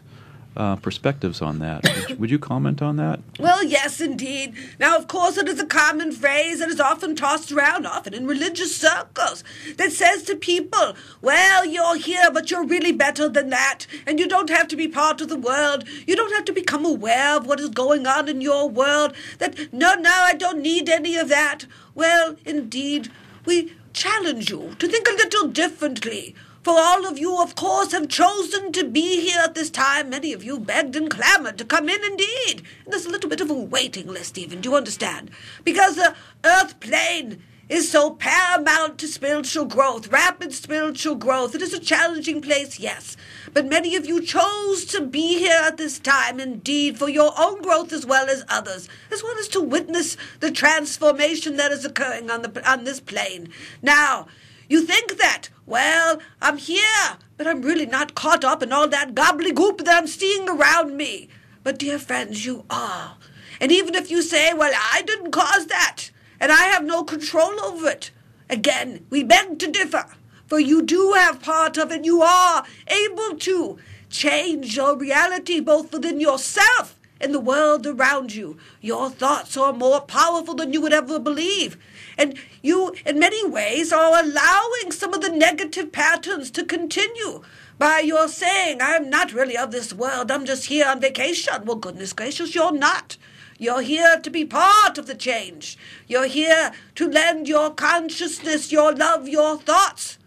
[0.56, 1.82] uh, perspectives on that.
[1.82, 3.20] Would, would, you comment on that?
[3.38, 4.54] Well, yes, indeed.
[4.78, 8.26] Now, of course, it is a common phrase that is often tossed around, often in
[8.26, 9.44] religious circles,
[9.76, 14.28] that says to people, well, you're here, but you're really better than that, and you
[14.28, 15.84] don't have to be part of the world.
[16.06, 19.14] You don't have to become aware of what is going on in your world.
[19.38, 21.66] That, no, no, I don't need any of that.
[21.94, 23.10] Well, indeed,
[23.44, 26.34] we challenge you to think a little differently.
[26.62, 30.10] For all of you, of course, have chosen to be here at this time.
[30.10, 32.62] Many of you begged and clamored to come in indeed.
[32.84, 35.32] And there's a little bit of a waiting list, even, do you understand?
[35.64, 41.54] Because the earth plane is so paramount to spiritual growth, rapid spiritual growth.
[41.54, 43.16] It is a challenging place, yes.
[43.52, 47.60] But many of you chose to be here at this time, indeed, for your own
[47.62, 52.30] growth as well as others, as well as to witness the transformation that is occurring
[52.30, 53.48] on, the, on this plane.
[53.80, 54.28] Now,
[54.72, 59.14] you think that, well, I'm here, but I'm really not caught up in all that
[59.14, 61.28] gobbledygook that I'm seeing around me.
[61.62, 63.16] But, dear friends, you are.
[63.60, 67.60] And even if you say, well, I didn't cause that, and I have no control
[67.60, 68.10] over it,
[68.48, 70.06] again, we beg to differ
[70.52, 71.96] for you do have part of it.
[71.96, 73.78] And you are able to
[74.10, 78.58] change your reality both within yourself and the world around you.
[78.82, 81.78] Your thoughts are more powerful than you would ever believe.
[82.18, 87.42] And you, in many ways, are allowing some of the negative patterns to continue
[87.78, 91.64] by your saying, I'm not really of this world, I'm just here on vacation.
[91.64, 93.16] Well, goodness gracious, you're not.
[93.58, 95.78] You're here to be part of the change.
[96.08, 100.18] You're here to lend your consciousness, your love, your thoughts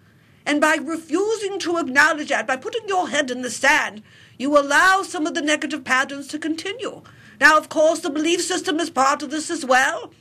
[0.45, 4.03] and by refusing to acknowledge that, by putting your head in the sand,
[4.37, 7.01] you allow some of the negative patterns to continue.
[7.39, 10.11] Now, of course, the belief system is part of this as well.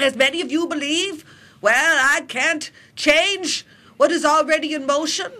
[0.00, 1.24] As many of you believe,
[1.60, 5.32] well, I can't change what is already in motion.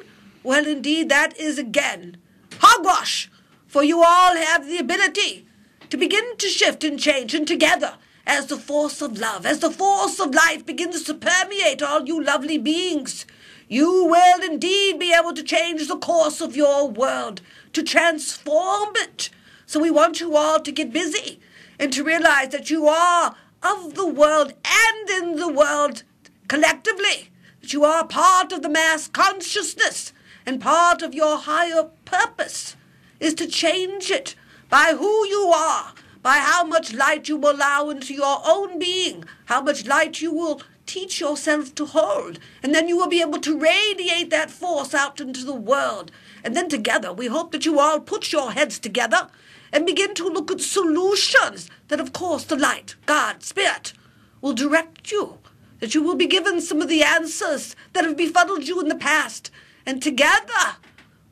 [0.43, 2.17] Well, indeed, that is again
[2.61, 3.31] hogwash,
[3.67, 5.47] for you all have the ability
[5.91, 7.95] to begin to shift and change, and together,
[8.27, 12.23] as the force of love, as the force of life begins to permeate all you
[12.23, 13.25] lovely beings,
[13.69, 17.41] you will indeed be able to change the course of your world,
[17.73, 19.31] to transform it.
[19.67, 21.41] So we want you all to get busy
[21.79, 26.03] and to realize that you are of the world and in the world
[26.49, 27.31] collectively,
[27.61, 30.13] that you are part of the mass consciousness,
[30.49, 32.75] And part of your higher purpose
[33.21, 34.35] is to change it
[34.71, 35.93] by who you are,
[36.23, 40.33] by how much light you will allow into your own being, how much light you
[40.33, 42.39] will teach yourself to hold.
[42.63, 46.11] And then you will be able to radiate that force out into the world.
[46.43, 49.29] And then together, we hope that you all put your heads together
[49.73, 53.93] and begin to look at solutions that, of course, the light, God, Spirit,
[54.41, 55.39] will direct you.
[55.81, 58.97] That you will be given some of the answers that have befuddled you in the
[58.97, 59.51] past.
[59.87, 60.77] And together,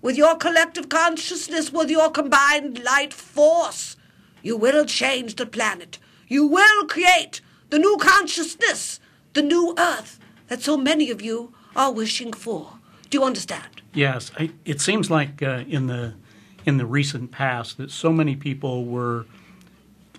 [0.03, 3.97] with your collective consciousness, with your combined light force,
[4.43, 5.99] you will change the planet.
[6.29, 9.01] You will create the new consciousness,
[9.33, 12.79] the new earth that so many of you are wishing for.
[13.11, 13.83] Do you understand?
[13.93, 16.15] Yes, I, it seems like uh, in the
[16.67, 19.25] in the recent past that so many people were,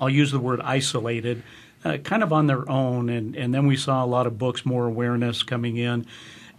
[0.02, 1.43] I'll use the word isolated,
[1.86, 4.66] uh, kind of on their own, and and then we saw a lot of books,
[4.66, 6.06] more awareness coming in,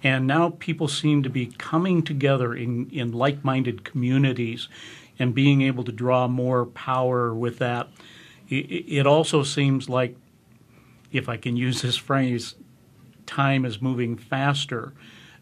[0.03, 4.69] and now people seem to be coming together in in like-minded communities,
[5.19, 7.89] and being able to draw more power with that.
[8.49, 10.17] It, it also seems like,
[11.11, 12.55] if I can use this phrase,
[13.27, 14.93] time is moving faster.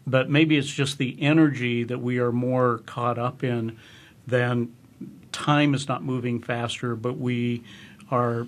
[0.09, 3.77] But maybe it's just the energy that we are more caught up in
[4.27, 4.73] than
[5.31, 7.63] time is not moving faster, but we
[8.11, 8.47] are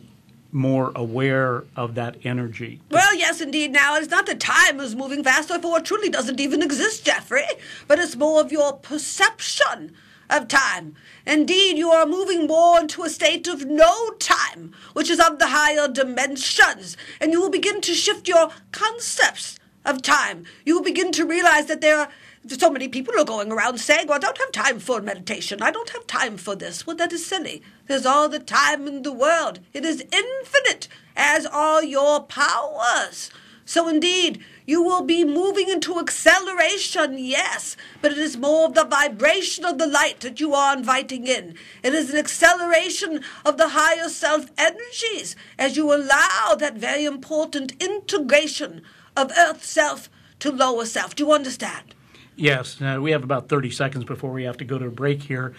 [0.51, 2.81] more aware of that energy.
[2.89, 3.71] Well, yes, indeed.
[3.71, 7.43] Now, it's not that time is moving faster, for it truly doesn't even exist, Jeffrey,
[7.87, 9.93] but it's more of your perception
[10.29, 10.95] of time.
[11.25, 15.47] Indeed, you are moving more into a state of no time, which is of the
[15.47, 21.11] higher dimensions, and you will begin to shift your concepts of time, you will begin
[21.13, 22.09] to realize that there are
[22.57, 25.61] so many people are going around saying, Well, I don't have time for meditation.
[25.61, 26.87] I don't have time for this.
[26.87, 27.61] Well, that is silly.
[27.87, 29.59] There's all the time in the world.
[29.73, 33.29] It is infinite, as are your powers.
[33.65, 38.83] So, indeed, you will be moving into acceleration, yes, but it is more of the
[38.83, 41.53] vibration of the light that you are inviting in.
[41.83, 47.73] It is an acceleration of the higher self energies as you allow that very important
[47.79, 48.81] integration
[49.15, 51.13] of earth self to lower self.
[51.13, 51.93] Do you understand?
[52.39, 52.81] Yes.
[52.81, 55.53] Uh, we have about 30 seconds before we have to go to a break here.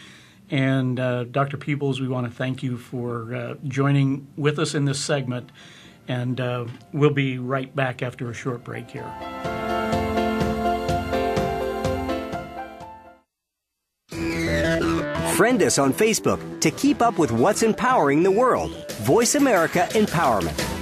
[0.50, 1.58] And uh, Dr.
[1.58, 5.52] Peebles, we want to thank you for uh, joining with us in this segment.
[6.08, 9.04] And uh, we'll be right back after a short break here.
[15.36, 18.90] Friend us on Facebook to keep up with what's empowering the world.
[19.02, 20.79] Voice America Empowerment.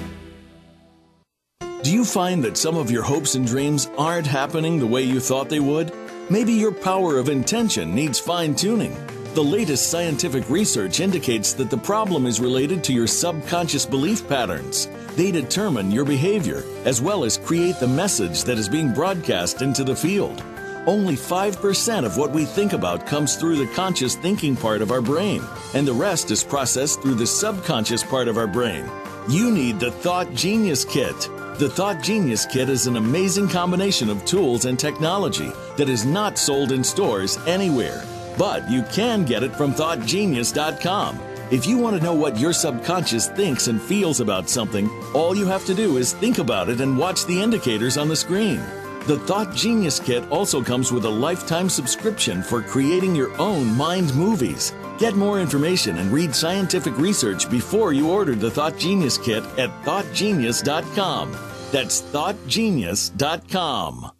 [1.89, 5.21] Do you find that some of your hopes and dreams aren't happening the way you
[5.21, 5.91] thought they would?
[6.29, 8.95] Maybe your power of intention needs fine tuning.
[9.33, 14.87] The latest scientific research indicates that the problem is related to your subconscious belief patterns.
[15.17, 19.83] They determine your behavior, as well as create the message that is being broadcast into
[19.83, 20.45] the field.
[20.87, 25.01] Only 5% of what we think about comes through the conscious thinking part of our
[25.01, 28.85] brain, and the rest is processed through the subconscious part of our brain.
[29.27, 31.31] You need the Thought Genius Kit.
[31.59, 36.39] The Thought Genius Kit is an amazing combination of tools and technology that is not
[36.39, 38.05] sold in stores anywhere,
[38.39, 41.19] but you can get it from ThoughtGenius.com.
[41.51, 45.47] If you want to know what your subconscious thinks and feels about something, all you
[45.47, 48.63] have to do is think about it and watch the indicators on the screen.
[49.09, 54.15] The Thought Genius Kit also comes with a lifetime subscription for creating your own mind
[54.15, 54.73] movies.
[54.99, 59.71] Get more information and read scientific research before you order the Thought Genius Kit at
[59.83, 61.48] ThoughtGenius.com.
[61.71, 64.13] That's ThoughtGenius.com.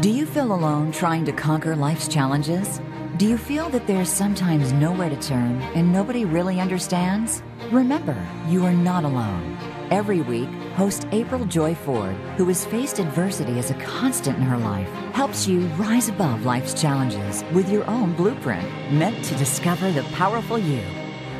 [0.00, 2.80] Do you feel alone trying to conquer life's challenges?
[3.18, 7.42] Do you feel that there's sometimes nowhere to turn and nobody really understands?
[7.70, 8.16] Remember,
[8.48, 9.56] you are not alone.
[9.90, 14.58] Every week, host April Joy Ford, who has faced adversity as a constant in her
[14.58, 20.02] life, helps you rise above life's challenges with your own blueprint meant to discover the
[20.14, 20.82] powerful you.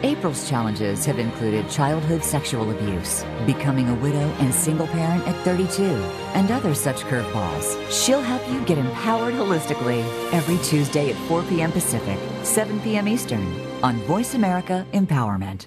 [0.05, 5.84] April's challenges have included childhood sexual abuse, becoming a widow and single parent at 32,
[6.34, 7.76] and other such curveballs.
[7.90, 11.70] She'll help you get empowered holistically every Tuesday at 4 p.m.
[11.70, 13.07] Pacific, 7 p.m.
[13.07, 13.46] Eastern
[13.82, 15.66] on Voice America Empowerment.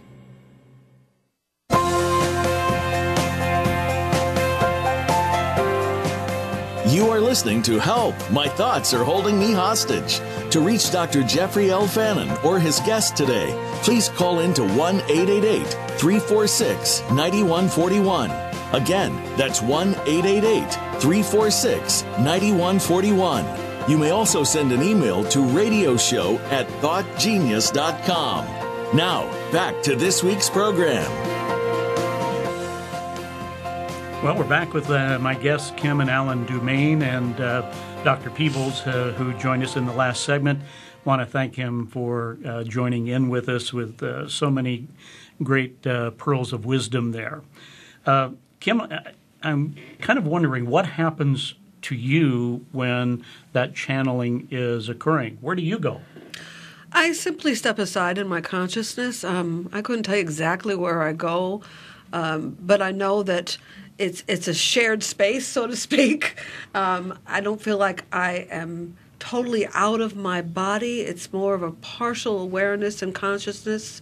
[6.90, 8.16] You are listening to Help!
[8.32, 10.22] My Thoughts Are Holding Me Hostage.
[10.56, 11.22] To reach Dr.
[11.22, 11.86] Jeffrey L.
[11.86, 13.54] Fannin or his guest today,
[13.84, 15.68] please call in to 1 888
[16.00, 18.32] 346 9141.
[18.72, 23.90] Again, that's 1 888 346 9141.
[23.90, 28.46] You may also send an email to radioshow at thoughtgenius.com.
[28.96, 31.12] Now, back to this week's program.
[34.24, 37.70] Well, we're back with uh, my guests, Kim and Allan Dumaine, and uh,
[38.06, 38.30] Dr.
[38.30, 40.62] Peebles, uh, who joined us in the last segment.
[41.06, 44.88] Want to thank him for uh, joining in with us with uh, so many
[45.42, 47.42] great uh, pearls of wisdom there.
[48.06, 48.30] Uh,
[48.60, 48.84] Kim,
[49.42, 55.40] I'm kind of wondering what happens to you when that channeling is occurring.
[55.42, 56.02] Where do you go?
[56.92, 59.24] I simply step aside in my consciousness.
[59.24, 61.64] Um, I couldn't tell you exactly where I go,
[62.14, 63.58] um, but I know that
[63.98, 66.36] it's it's a shared space, so to speak.
[66.74, 71.02] Um, I don't feel like I am totally out of my body.
[71.02, 74.02] It's more of a partial awareness and consciousness.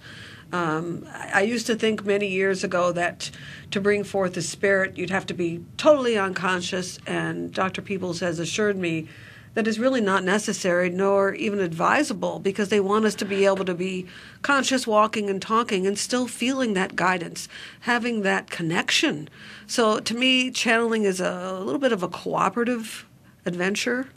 [0.51, 3.31] Um, I used to think many years ago that
[3.71, 7.81] to bring forth the spirit, you'd have to be totally unconscious, and Dr.
[7.81, 9.07] Peebles has assured me
[9.53, 13.65] that is really not necessary nor even advisable because they want us to be able
[13.65, 14.07] to be
[14.41, 17.47] conscious walking and talking and still feeling that guidance,
[17.81, 19.29] having that connection.
[19.67, 23.05] So to me, channeling is a little bit of a cooperative
[23.45, 24.09] adventure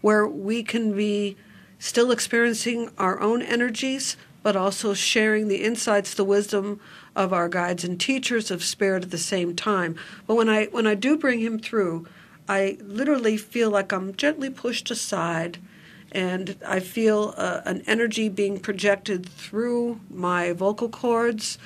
[0.00, 1.36] where we can be
[1.78, 6.80] still experiencing our own energies, but also sharing the insights, the wisdom
[7.16, 9.96] of our guides and teachers of spirit at the same time.
[10.26, 12.06] But when I when I do bring him through,
[12.48, 15.58] I literally feel like I'm gently pushed aside
[16.10, 21.58] and I feel uh, an energy being projected through my vocal cords.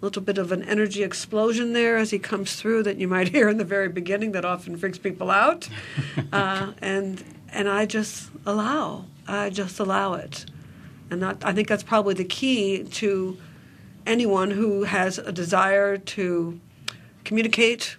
[0.00, 3.28] A little bit of an energy explosion there as he comes through that you might
[3.34, 5.68] hear in the very beginning that often freaks people out.
[6.32, 9.06] uh, and and I just allow.
[9.26, 10.46] I just allow it.
[11.10, 13.38] And that, I think that's probably the key to
[14.06, 16.60] anyone who has a desire to
[17.24, 17.96] communicate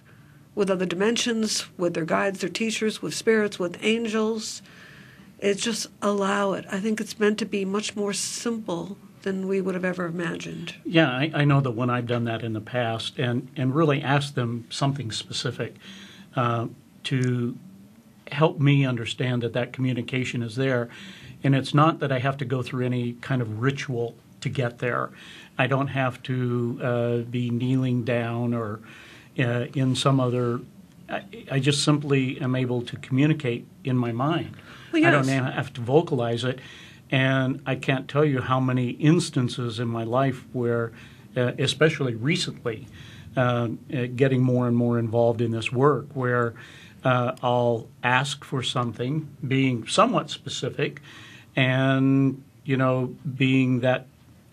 [0.60, 4.60] with other dimensions, with their guides, their teachers, with spirits, with angels.
[5.38, 6.66] It's just allow it.
[6.70, 10.74] I think it's meant to be much more simple than we would have ever imagined.
[10.84, 14.02] Yeah, I, I know that when I've done that in the past and, and really
[14.02, 15.76] asked them something specific
[16.36, 16.66] uh,
[17.04, 17.56] to
[18.30, 20.90] help me understand that that communication is there.
[21.42, 24.78] And it's not that I have to go through any kind of ritual to get
[24.78, 25.08] there.
[25.56, 28.80] I don't have to uh, be kneeling down or
[29.40, 30.60] uh, in some other.
[31.08, 34.56] I, I, just simply am able to communicate in my mind.
[34.92, 35.08] Well, yes.
[35.08, 36.60] I don't have to vocalize it.
[37.10, 40.92] And I can't tell you how many instances in my life where,
[41.36, 42.86] uh, especially recently,
[43.36, 46.54] uh, uh, getting more and more involved in this work, where
[47.04, 51.00] uh, I'll ask for something, being somewhat specific,
[51.56, 54.06] and you know, being that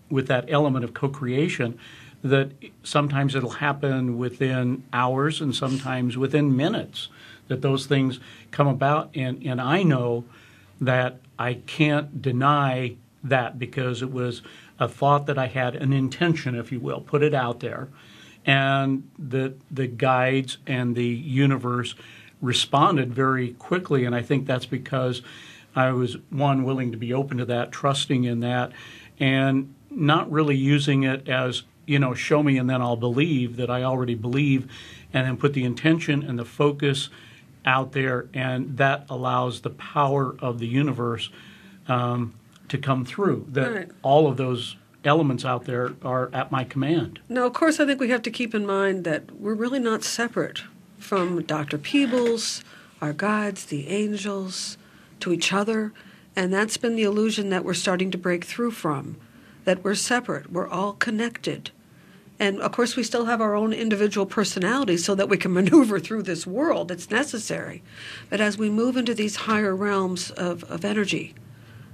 [0.09, 1.77] with that element of co-creation,
[2.23, 2.51] that
[2.83, 7.09] sometimes it'll happen within hours and sometimes within minutes
[7.47, 8.19] that those things
[8.51, 10.25] come about, and and I know
[10.81, 14.41] that I can't deny that because it was
[14.79, 17.87] a thought that I had, an intention, if you will, put it out there,
[18.45, 21.95] and the the guides and the universe
[22.41, 25.21] responded very quickly, and I think that's because
[25.75, 28.71] I was one willing to be open to that, trusting in that,
[29.19, 33.71] and not really using it as you know, show me and then I'll believe that
[33.71, 34.69] I already believe,
[35.13, 37.09] and then put the intention and the focus
[37.65, 41.29] out there, and that allows the power of the universe
[41.87, 42.35] um,
[42.69, 43.47] to come through.
[43.49, 43.89] That right.
[44.03, 47.19] all of those elements out there are at my command.
[47.29, 50.03] Now, of course, I think we have to keep in mind that we're really not
[50.03, 50.63] separate
[50.97, 51.77] from Dr.
[51.77, 52.63] Peebles,
[53.01, 54.77] our guides, the angels,
[55.21, 55.93] to each other.
[56.35, 59.17] And that's been the illusion that we're starting to break through from
[59.67, 61.71] that we're separate, we're all connected.
[62.39, 65.99] And of course, we still have our own individual personalities so that we can maneuver
[65.99, 66.91] through this world.
[66.91, 67.81] It's necessary.
[68.29, 71.33] But as we move into these higher realms of, of energy,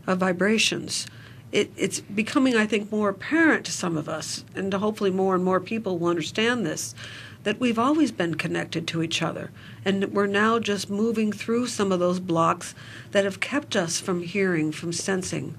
[0.06, 1.08] of vibrations,
[1.52, 5.44] it, it's becoming, I think, more apparent to some of us, and hopefully more and
[5.44, 6.96] more people will understand this,
[7.44, 9.52] that we've always been connected to each other.
[9.86, 12.74] And we're now just moving through some of those blocks
[13.12, 15.56] that have kept us from hearing, from sensing,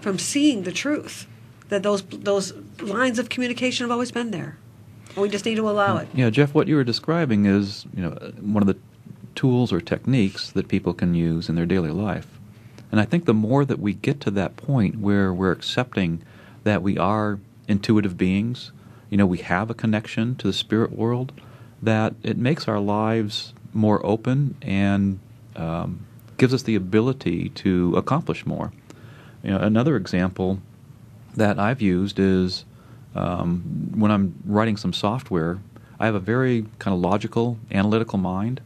[0.00, 1.26] from seeing the truth.
[1.68, 4.58] That those, those lines of communication have always been there.
[5.16, 6.08] We just need to allow it.
[6.12, 8.10] Yeah, Jeff, what you were describing is you know
[8.40, 8.76] one of the
[9.34, 12.26] tools or techniques that people can use in their daily life.
[12.90, 16.22] And I think the more that we get to that point where we're accepting
[16.62, 18.72] that we are intuitive beings,
[19.10, 21.32] you know, we have a connection to the spirit world,
[21.82, 25.18] that it makes our lives more open and
[25.56, 26.06] um,
[26.36, 28.72] gives us the ability to accomplish more.
[29.42, 30.60] You know, another example
[31.34, 32.64] that I've used is
[33.14, 35.58] um, when I'm writing some software,
[35.98, 38.60] I have a very kind of logical, analytical mind,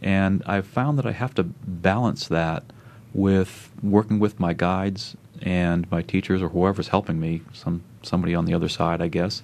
[0.00, 2.64] and I've found that I have to balance that
[3.12, 8.46] with working with my guides and my teachers or whoever's helping me, some somebody on
[8.46, 9.42] the other side, I guess,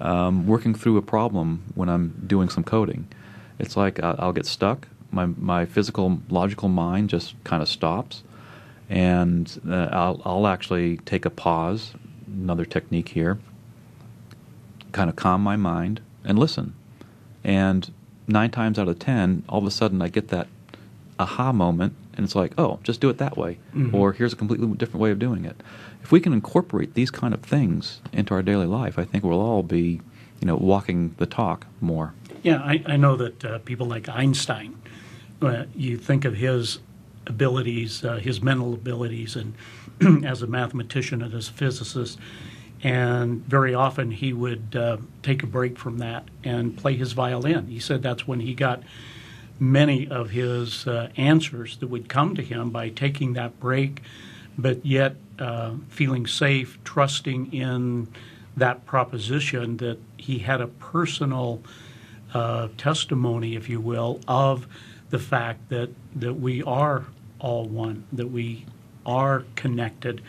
[0.00, 3.08] um, working through a problem when I'm doing some coding.
[3.58, 4.88] It's like uh, I'll get stuck.
[5.10, 8.22] My my physical logical mind just kind of stops,
[8.90, 11.92] and uh, I'll I'll actually take a pause.
[12.34, 13.38] Another technique here.
[14.92, 16.74] Kind of calm my mind and listen,
[17.42, 17.92] and
[18.26, 20.48] nine times out of ten, all of a sudden I get that
[21.18, 23.92] aha moment, and it's like, oh, just do it that way, Mhm.
[23.92, 25.62] or here's a completely different way of doing it.
[26.02, 29.40] If we can incorporate these kind of things into our daily life, I think we'll
[29.40, 30.00] all be,
[30.40, 32.14] you know, walking the talk more.
[32.42, 34.74] Yeah, I, I know that uh, people like Einstein,
[35.42, 36.78] uh, you think of his
[37.26, 39.54] abilities, uh, his mental abilities, and
[40.24, 42.18] as a mathematician and as a physicist,
[42.82, 47.66] and very often he would uh, take a break from that and play his violin.
[47.68, 48.82] He said that's when he got
[49.58, 54.02] many of his uh, answers that would come to him by taking that break,
[54.58, 58.08] but yet uh, feeling safe, trusting in
[58.56, 61.62] that proposition that he had a personal
[62.32, 64.66] uh, testimony, if you will, of
[65.10, 67.04] the fact that, that we are
[67.38, 68.64] all one, that we
[69.06, 70.22] are connected.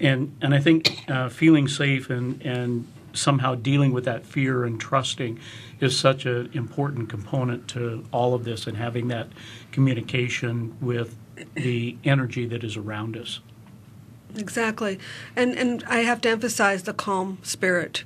[0.00, 4.80] And, and I think uh, feeling safe and, and somehow dealing with that fear and
[4.80, 5.38] trusting
[5.80, 9.28] is such an important component to all of this and having that
[9.72, 11.16] communication with
[11.54, 13.40] the energy that is around us.
[14.36, 14.98] Exactly,
[15.34, 18.04] and and I have to emphasize the calm spirit.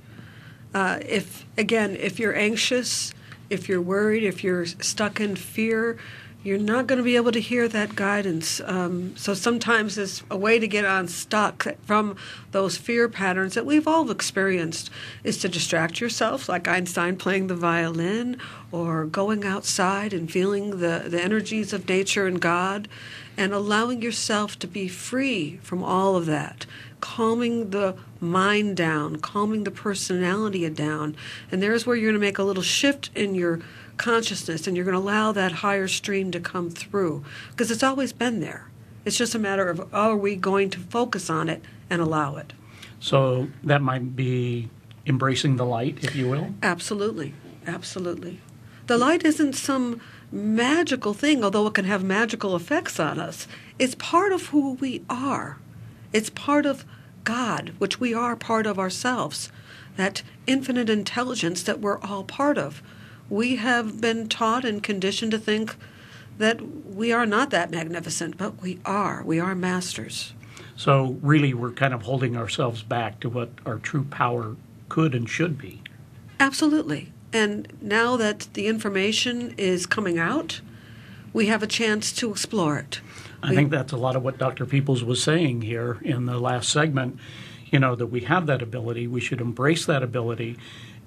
[0.72, 3.12] Uh, if again, if you're anxious,
[3.50, 5.98] if you're worried, if you're stuck in fear,
[6.44, 8.60] you're not going to be able to hear that guidance.
[8.64, 12.16] Um, so sometimes it's a way to get unstuck from
[12.50, 14.90] those fear patterns that we've all experienced
[15.22, 18.38] is to distract yourself, like Einstein playing the violin,
[18.72, 22.88] or going outside and feeling the, the energies of nature and God,
[23.36, 26.66] and allowing yourself to be free from all of that
[27.02, 31.14] calming the mind down, calming the personality down.
[31.50, 33.60] And there's where you're going to make a little shift in your
[33.96, 38.12] consciousness and you're going to allow that higher stream to come through because it's always
[38.12, 38.70] been there.
[39.04, 42.52] It's just a matter of are we going to focus on it and allow it?
[43.00, 44.70] So that might be
[45.06, 46.54] embracing the light, if you will.
[46.62, 47.34] Absolutely.
[47.66, 48.40] Absolutely.
[48.86, 53.46] The light isn't some magical thing, although it can have magical effects on us.
[53.78, 55.58] It's part of who we are.
[56.12, 56.84] It's part of
[57.24, 59.50] God, which we are part of ourselves,
[59.96, 62.82] that infinite intelligence that we're all part of.
[63.28, 65.76] We have been taught and conditioned to think
[66.38, 66.60] that
[66.94, 69.22] we are not that magnificent, but we are.
[69.24, 70.32] We are masters.
[70.76, 74.56] So really, we're kind of holding ourselves back to what our true power
[74.88, 75.82] could and should be.
[76.40, 77.12] Absolutely.
[77.32, 80.60] And now that the information is coming out,
[81.32, 83.00] we have a chance to explore it.
[83.42, 84.66] I We- think that's a lot of what Dr.
[84.66, 87.18] Peebles was saying here in the last segment.
[87.70, 90.58] You know, that we have that ability, we should embrace that ability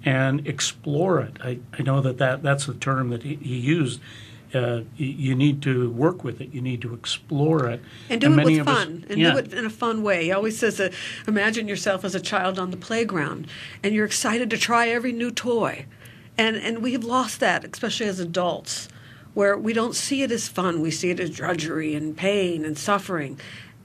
[0.03, 1.37] and explore it.
[1.43, 4.01] I, I know that, that that's the term that he, he used.
[4.53, 7.81] Uh, you need to work with it, you need to explore it.
[8.09, 9.31] And do it many with of us- fun, and yeah.
[9.31, 10.25] do it in a fun way.
[10.25, 10.91] He always says, uh,
[11.27, 13.47] imagine yourself as a child on the playground,
[13.83, 15.85] and you're excited to try every new toy.
[16.37, 18.87] And, and we have lost that, especially as adults,
[19.33, 20.79] where we don't see it as fun.
[20.79, 23.37] We see it as drudgery and pain and suffering.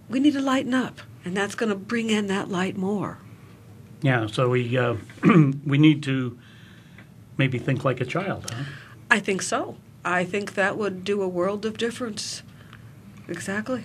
[0.09, 3.19] We need to lighten up, and that's going to bring in that light more.
[4.03, 4.97] Yeah, so we, uh,
[5.65, 6.39] we need to
[7.37, 8.65] maybe think like a child, huh?
[9.11, 9.77] I think so.
[10.05, 12.43] I think that would do a world of difference.
[13.29, 13.85] Exactly.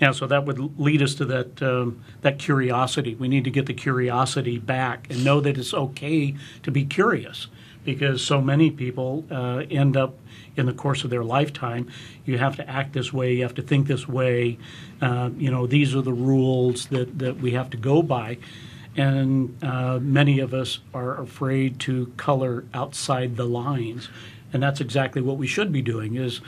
[0.00, 3.14] Yeah, so that would lead us to that um, that curiosity.
[3.14, 6.34] We need to get the curiosity back and know that it's okay
[6.64, 7.46] to be curious,
[7.84, 10.18] because so many people uh, end up
[10.56, 11.88] in the course of their lifetime.
[12.24, 13.34] You have to act this way.
[13.34, 14.58] You have to think this way.
[15.00, 18.38] Uh, you know, these are the rules that that we have to go by.
[18.96, 24.10] And uh, many of us are afraid to color outside the lines,
[24.52, 26.16] and that's exactly what we should be doing.
[26.16, 26.42] Is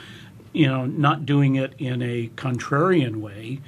[0.55, 3.59] you know, not doing it in a contrarian way,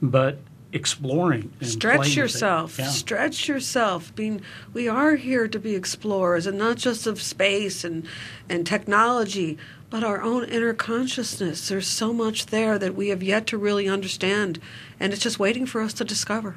[0.00, 0.38] but
[0.72, 1.52] exploring.
[1.60, 2.78] And Stretch yourself.
[2.78, 2.86] Yeah.
[2.86, 4.14] Stretch yourself.
[4.14, 4.40] Being
[4.72, 8.06] we are here to be explorers, and not just of space and
[8.48, 9.58] and technology,
[9.90, 11.68] but our own inner consciousness.
[11.68, 14.60] There's so much there that we have yet to really understand,
[15.00, 16.56] and it's just waiting for us to discover.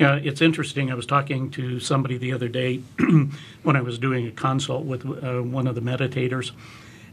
[0.00, 0.90] Yeah, it's interesting.
[0.90, 2.78] I was talking to somebody the other day
[3.64, 6.52] when I was doing a consult with uh, one of the meditators,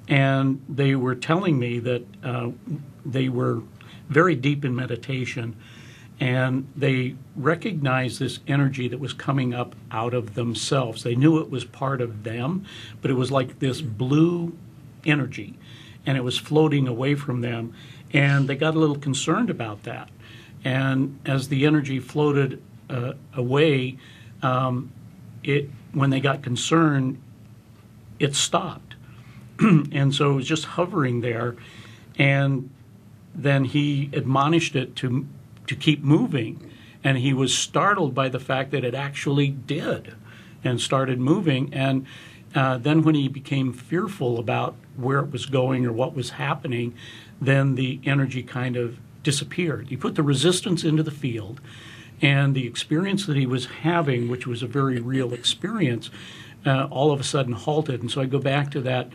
[0.08, 2.52] and they were telling me that uh,
[3.06, 3.62] they were
[4.08, 5.58] very deep in meditation
[6.22, 11.04] and they recognized this energy that was coming up out of themselves.
[11.04, 12.66] They knew it was part of them,
[13.02, 14.58] but it was like this blue
[15.06, 15.60] energy
[16.06, 17.74] and it was floating away from them.
[18.14, 20.10] And they got a little concerned about that.
[20.64, 23.98] And as the energy floated uh, away,
[24.42, 24.92] um,
[25.44, 27.22] it when they got concerned,
[28.20, 28.96] it stopped.
[29.60, 31.56] and so it was just hovering there.
[32.20, 32.70] And
[33.34, 35.28] then he admonished it to
[35.68, 36.72] to keep moving,
[37.04, 40.16] and he was startled by the fact that it actually did,
[40.64, 41.74] and started moving.
[41.74, 42.06] And
[42.56, 46.96] uh, then when he became fearful about where it was going or what was happening,
[47.40, 49.90] then the energy kind of disappeared.
[49.90, 51.60] He put the resistance into the field,
[52.22, 56.10] and the experience that he was having, which was a very real experience,
[56.66, 58.02] uh, all of a sudden halted.
[58.02, 59.10] And so I go back to that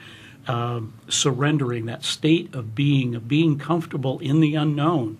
[0.46, 5.18] um, surrendering, that state of being, of being comfortable in the unknown.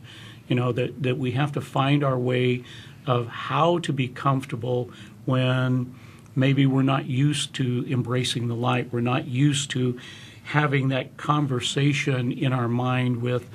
[0.49, 2.64] You know, that, that we have to find our way
[3.07, 4.91] of how to be comfortable
[5.24, 5.95] when
[6.35, 8.93] maybe we're not used to embracing the light.
[8.93, 9.99] We're not used to
[10.45, 13.49] having that conversation in our mind with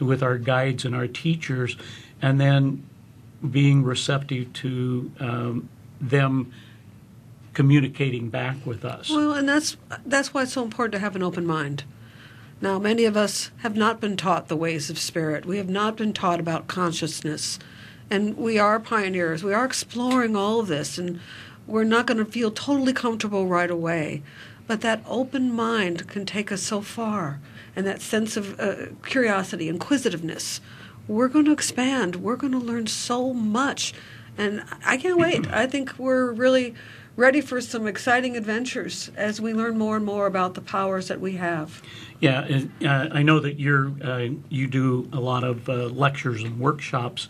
[0.00, 1.76] with our guides and our teachers,
[2.20, 2.84] and then
[3.50, 5.68] being receptive to um,
[6.00, 6.52] them
[7.52, 9.10] communicating back with us.
[9.10, 11.84] Well, and that's that's why it's so important to have an open mind.
[12.60, 15.44] Now, many of us have not been taught the ways of spirit.
[15.44, 17.58] We have not been taught about consciousness,
[18.10, 19.44] and we are pioneers.
[19.44, 21.20] We are exploring all of this, and
[21.66, 24.22] we're not going to feel totally comfortable right away.
[24.66, 27.40] But that open mind can take us so far,
[27.76, 30.60] and that sense of uh, curiosity, inquisitiveness.
[31.06, 32.16] We're going to expand.
[32.16, 33.92] We're going to learn so much,
[34.38, 35.46] and I can't wait.
[35.48, 36.74] I think we're really
[37.16, 41.20] ready for some exciting adventures as we learn more and more about the powers that
[41.20, 41.82] we have.
[42.20, 46.58] Yeah, uh, I know that you're uh, you do a lot of uh, lectures and
[46.58, 47.28] workshops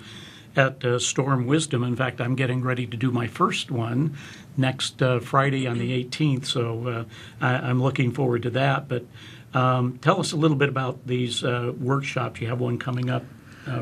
[0.56, 1.82] at uh, Storm Wisdom.
[1.82, 4.16] In fact, I'm getting ready to do my first one
[4.56, 7.04] next uh, Friday on the 18th, so uh,
[7.40, 8.88] I, am looking forward to that.
[8.88, 9.04] But
[9.52, 12.40] um, tell us a little bit about these workshops.
[12.40, 13.24] You have one coming up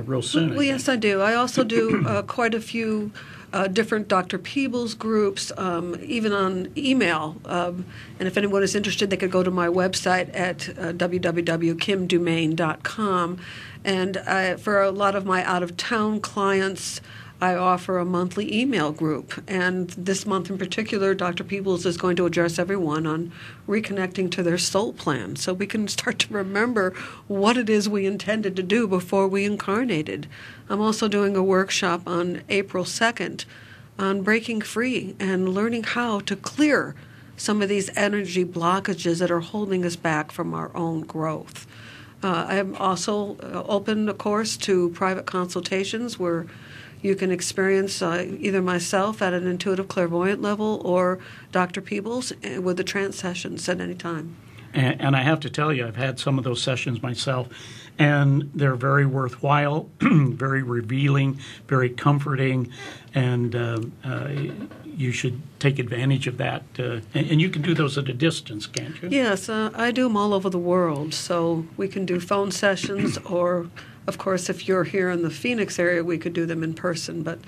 [0.05, 0.55] real soon.
[0.55, 1.21] Well, yes, I do.
[1.21, 3.13] I also do quite a few
[3.53, 4.39] uh, different Dr.
[4.39, 7.37] Peebles groups, um, even on email.
[7.45, 7.85] Um,
[8.19, 13.39] and if anyone is interested, they could go to my website at uh, www.kimdumaine.com.
[13.85, 17.03] And I, for a lot of my out of town clients,
[17.43, 19.43] I offer a monthly email group.
[19.49, 21.43] And this month in particular, Dr.
[21.43, 23.33] Peebles is going to address everyone on
[23.67, 26.95] reconnecting to their soul plan so we can start to remember
[27.27, 30.29] what it is we intended to do before we incarnated.
[30.69, 33.45] I'm also doing a workshop on April 2nd
[33.99, 36.95] on breaking free and learning how to clear
[37.37, 41.67] some of these energy blockages that are holding us back from our own growth.
[42.23, 46.47] Uh, I'm also uh, open, of course, to private consultations where
[47.03, 51.19] you can experience uh, either myself at an intuitive clairvoyant level or
[51.51, 51.81] Dr.
[51.81, 54.37] Peebles uh, with the trance sessions at any time.
[54.73, 57.49] And, and, I have to tell you, I've had some of those sessions myself,
[57.99, 61.39] and they're very worthwhile, very revealing,
[61.69, 62.73] very comforting,
[63.15, 64.31] and uh, uh,
[64.87, 66.63] you should take advantage of that.
[66.79, 69.11] Uh, and, and, you can do those at a distance, can't you?
[69.11, 71.13] Yes, uh, I do them all over the world.
[71.13, 73.69] So we can do phone sessions or
[74.07, 77.23] of course, if you're here in the Phoenix area, we could do them in person,
[77.23, 77.39] but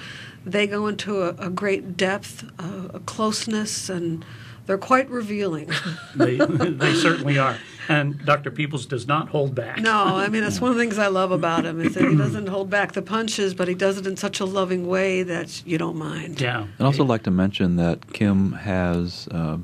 [0.44, 4.24] they go into a, a great depth, uh, a closeness, and
[4.66, 5.70] they're quite revealing.
[6.14, 7.58] they, they certainly are.
[7.88, 8.50] And Dr.
[8.50, 9.78] Peebles does not hold back.
[9.78, 12.16] No, I mean that's one of the things I love about him is that he
[12.16, 15.66] doesn't hold back the punches, but he does it in such a loving way that
[15.66, 16.40] you don't mind.
[16.40, 16.66] Yeah.
[16.78, 19.58] I'd also like to mention that Kim has uh,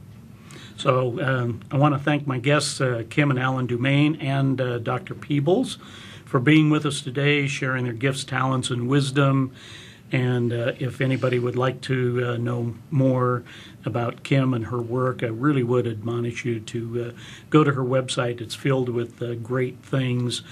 [0.77, 4.79] So um, I want to thank my guests, uh, Kim and Allan Dumaine and uh,
[4.79, 5.13] Dr.
[5.13, 5.77] Peebles,
[6.25, 9.53] for being with us today, sharing their gifts, talents, and wisdom.
[10.11, 13.43] And uh, if anybody would like to uh, know more
[13.85, 17.19] about Kim and her work, I really would admonish you to uh,
[17.49, 18.39] go to her website.
[18.39, 20.43] It's filled with uh, great things.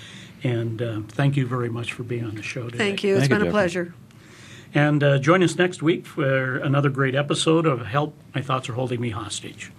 [0.44, 2.80] And thank you very much for being on the show today.
[2.80, 3.14] Thank you.
[3.14, 3.94] It's thank been you, a pleasure.
[4.74, 9.02] And join us next week for another great episode of Help My Thoughts Are Holding
[9.02, 9.72] Me Hostage.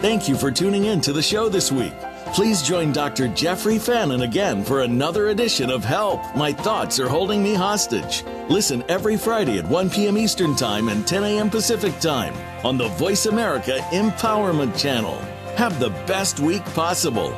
[0.00, 1.92] Thank you for tuning in to the show this week.
[2.32, 3.28] Please join Dr.
[3.28, 8.24] Jeffrey Fannin again for another edition of Help, My Thoughts Are Holding Me Hostage.
[8.48, 10.16] Listen every Friday at 1 p.m.
[10.16, 11.50] Eastern Time and 10 a.m.
[11.50, 12.34] Pacific Time
[12.64, 15.16] on the Voice America Empowerment Channel.
[15.56, 17.36] Have the best week possible.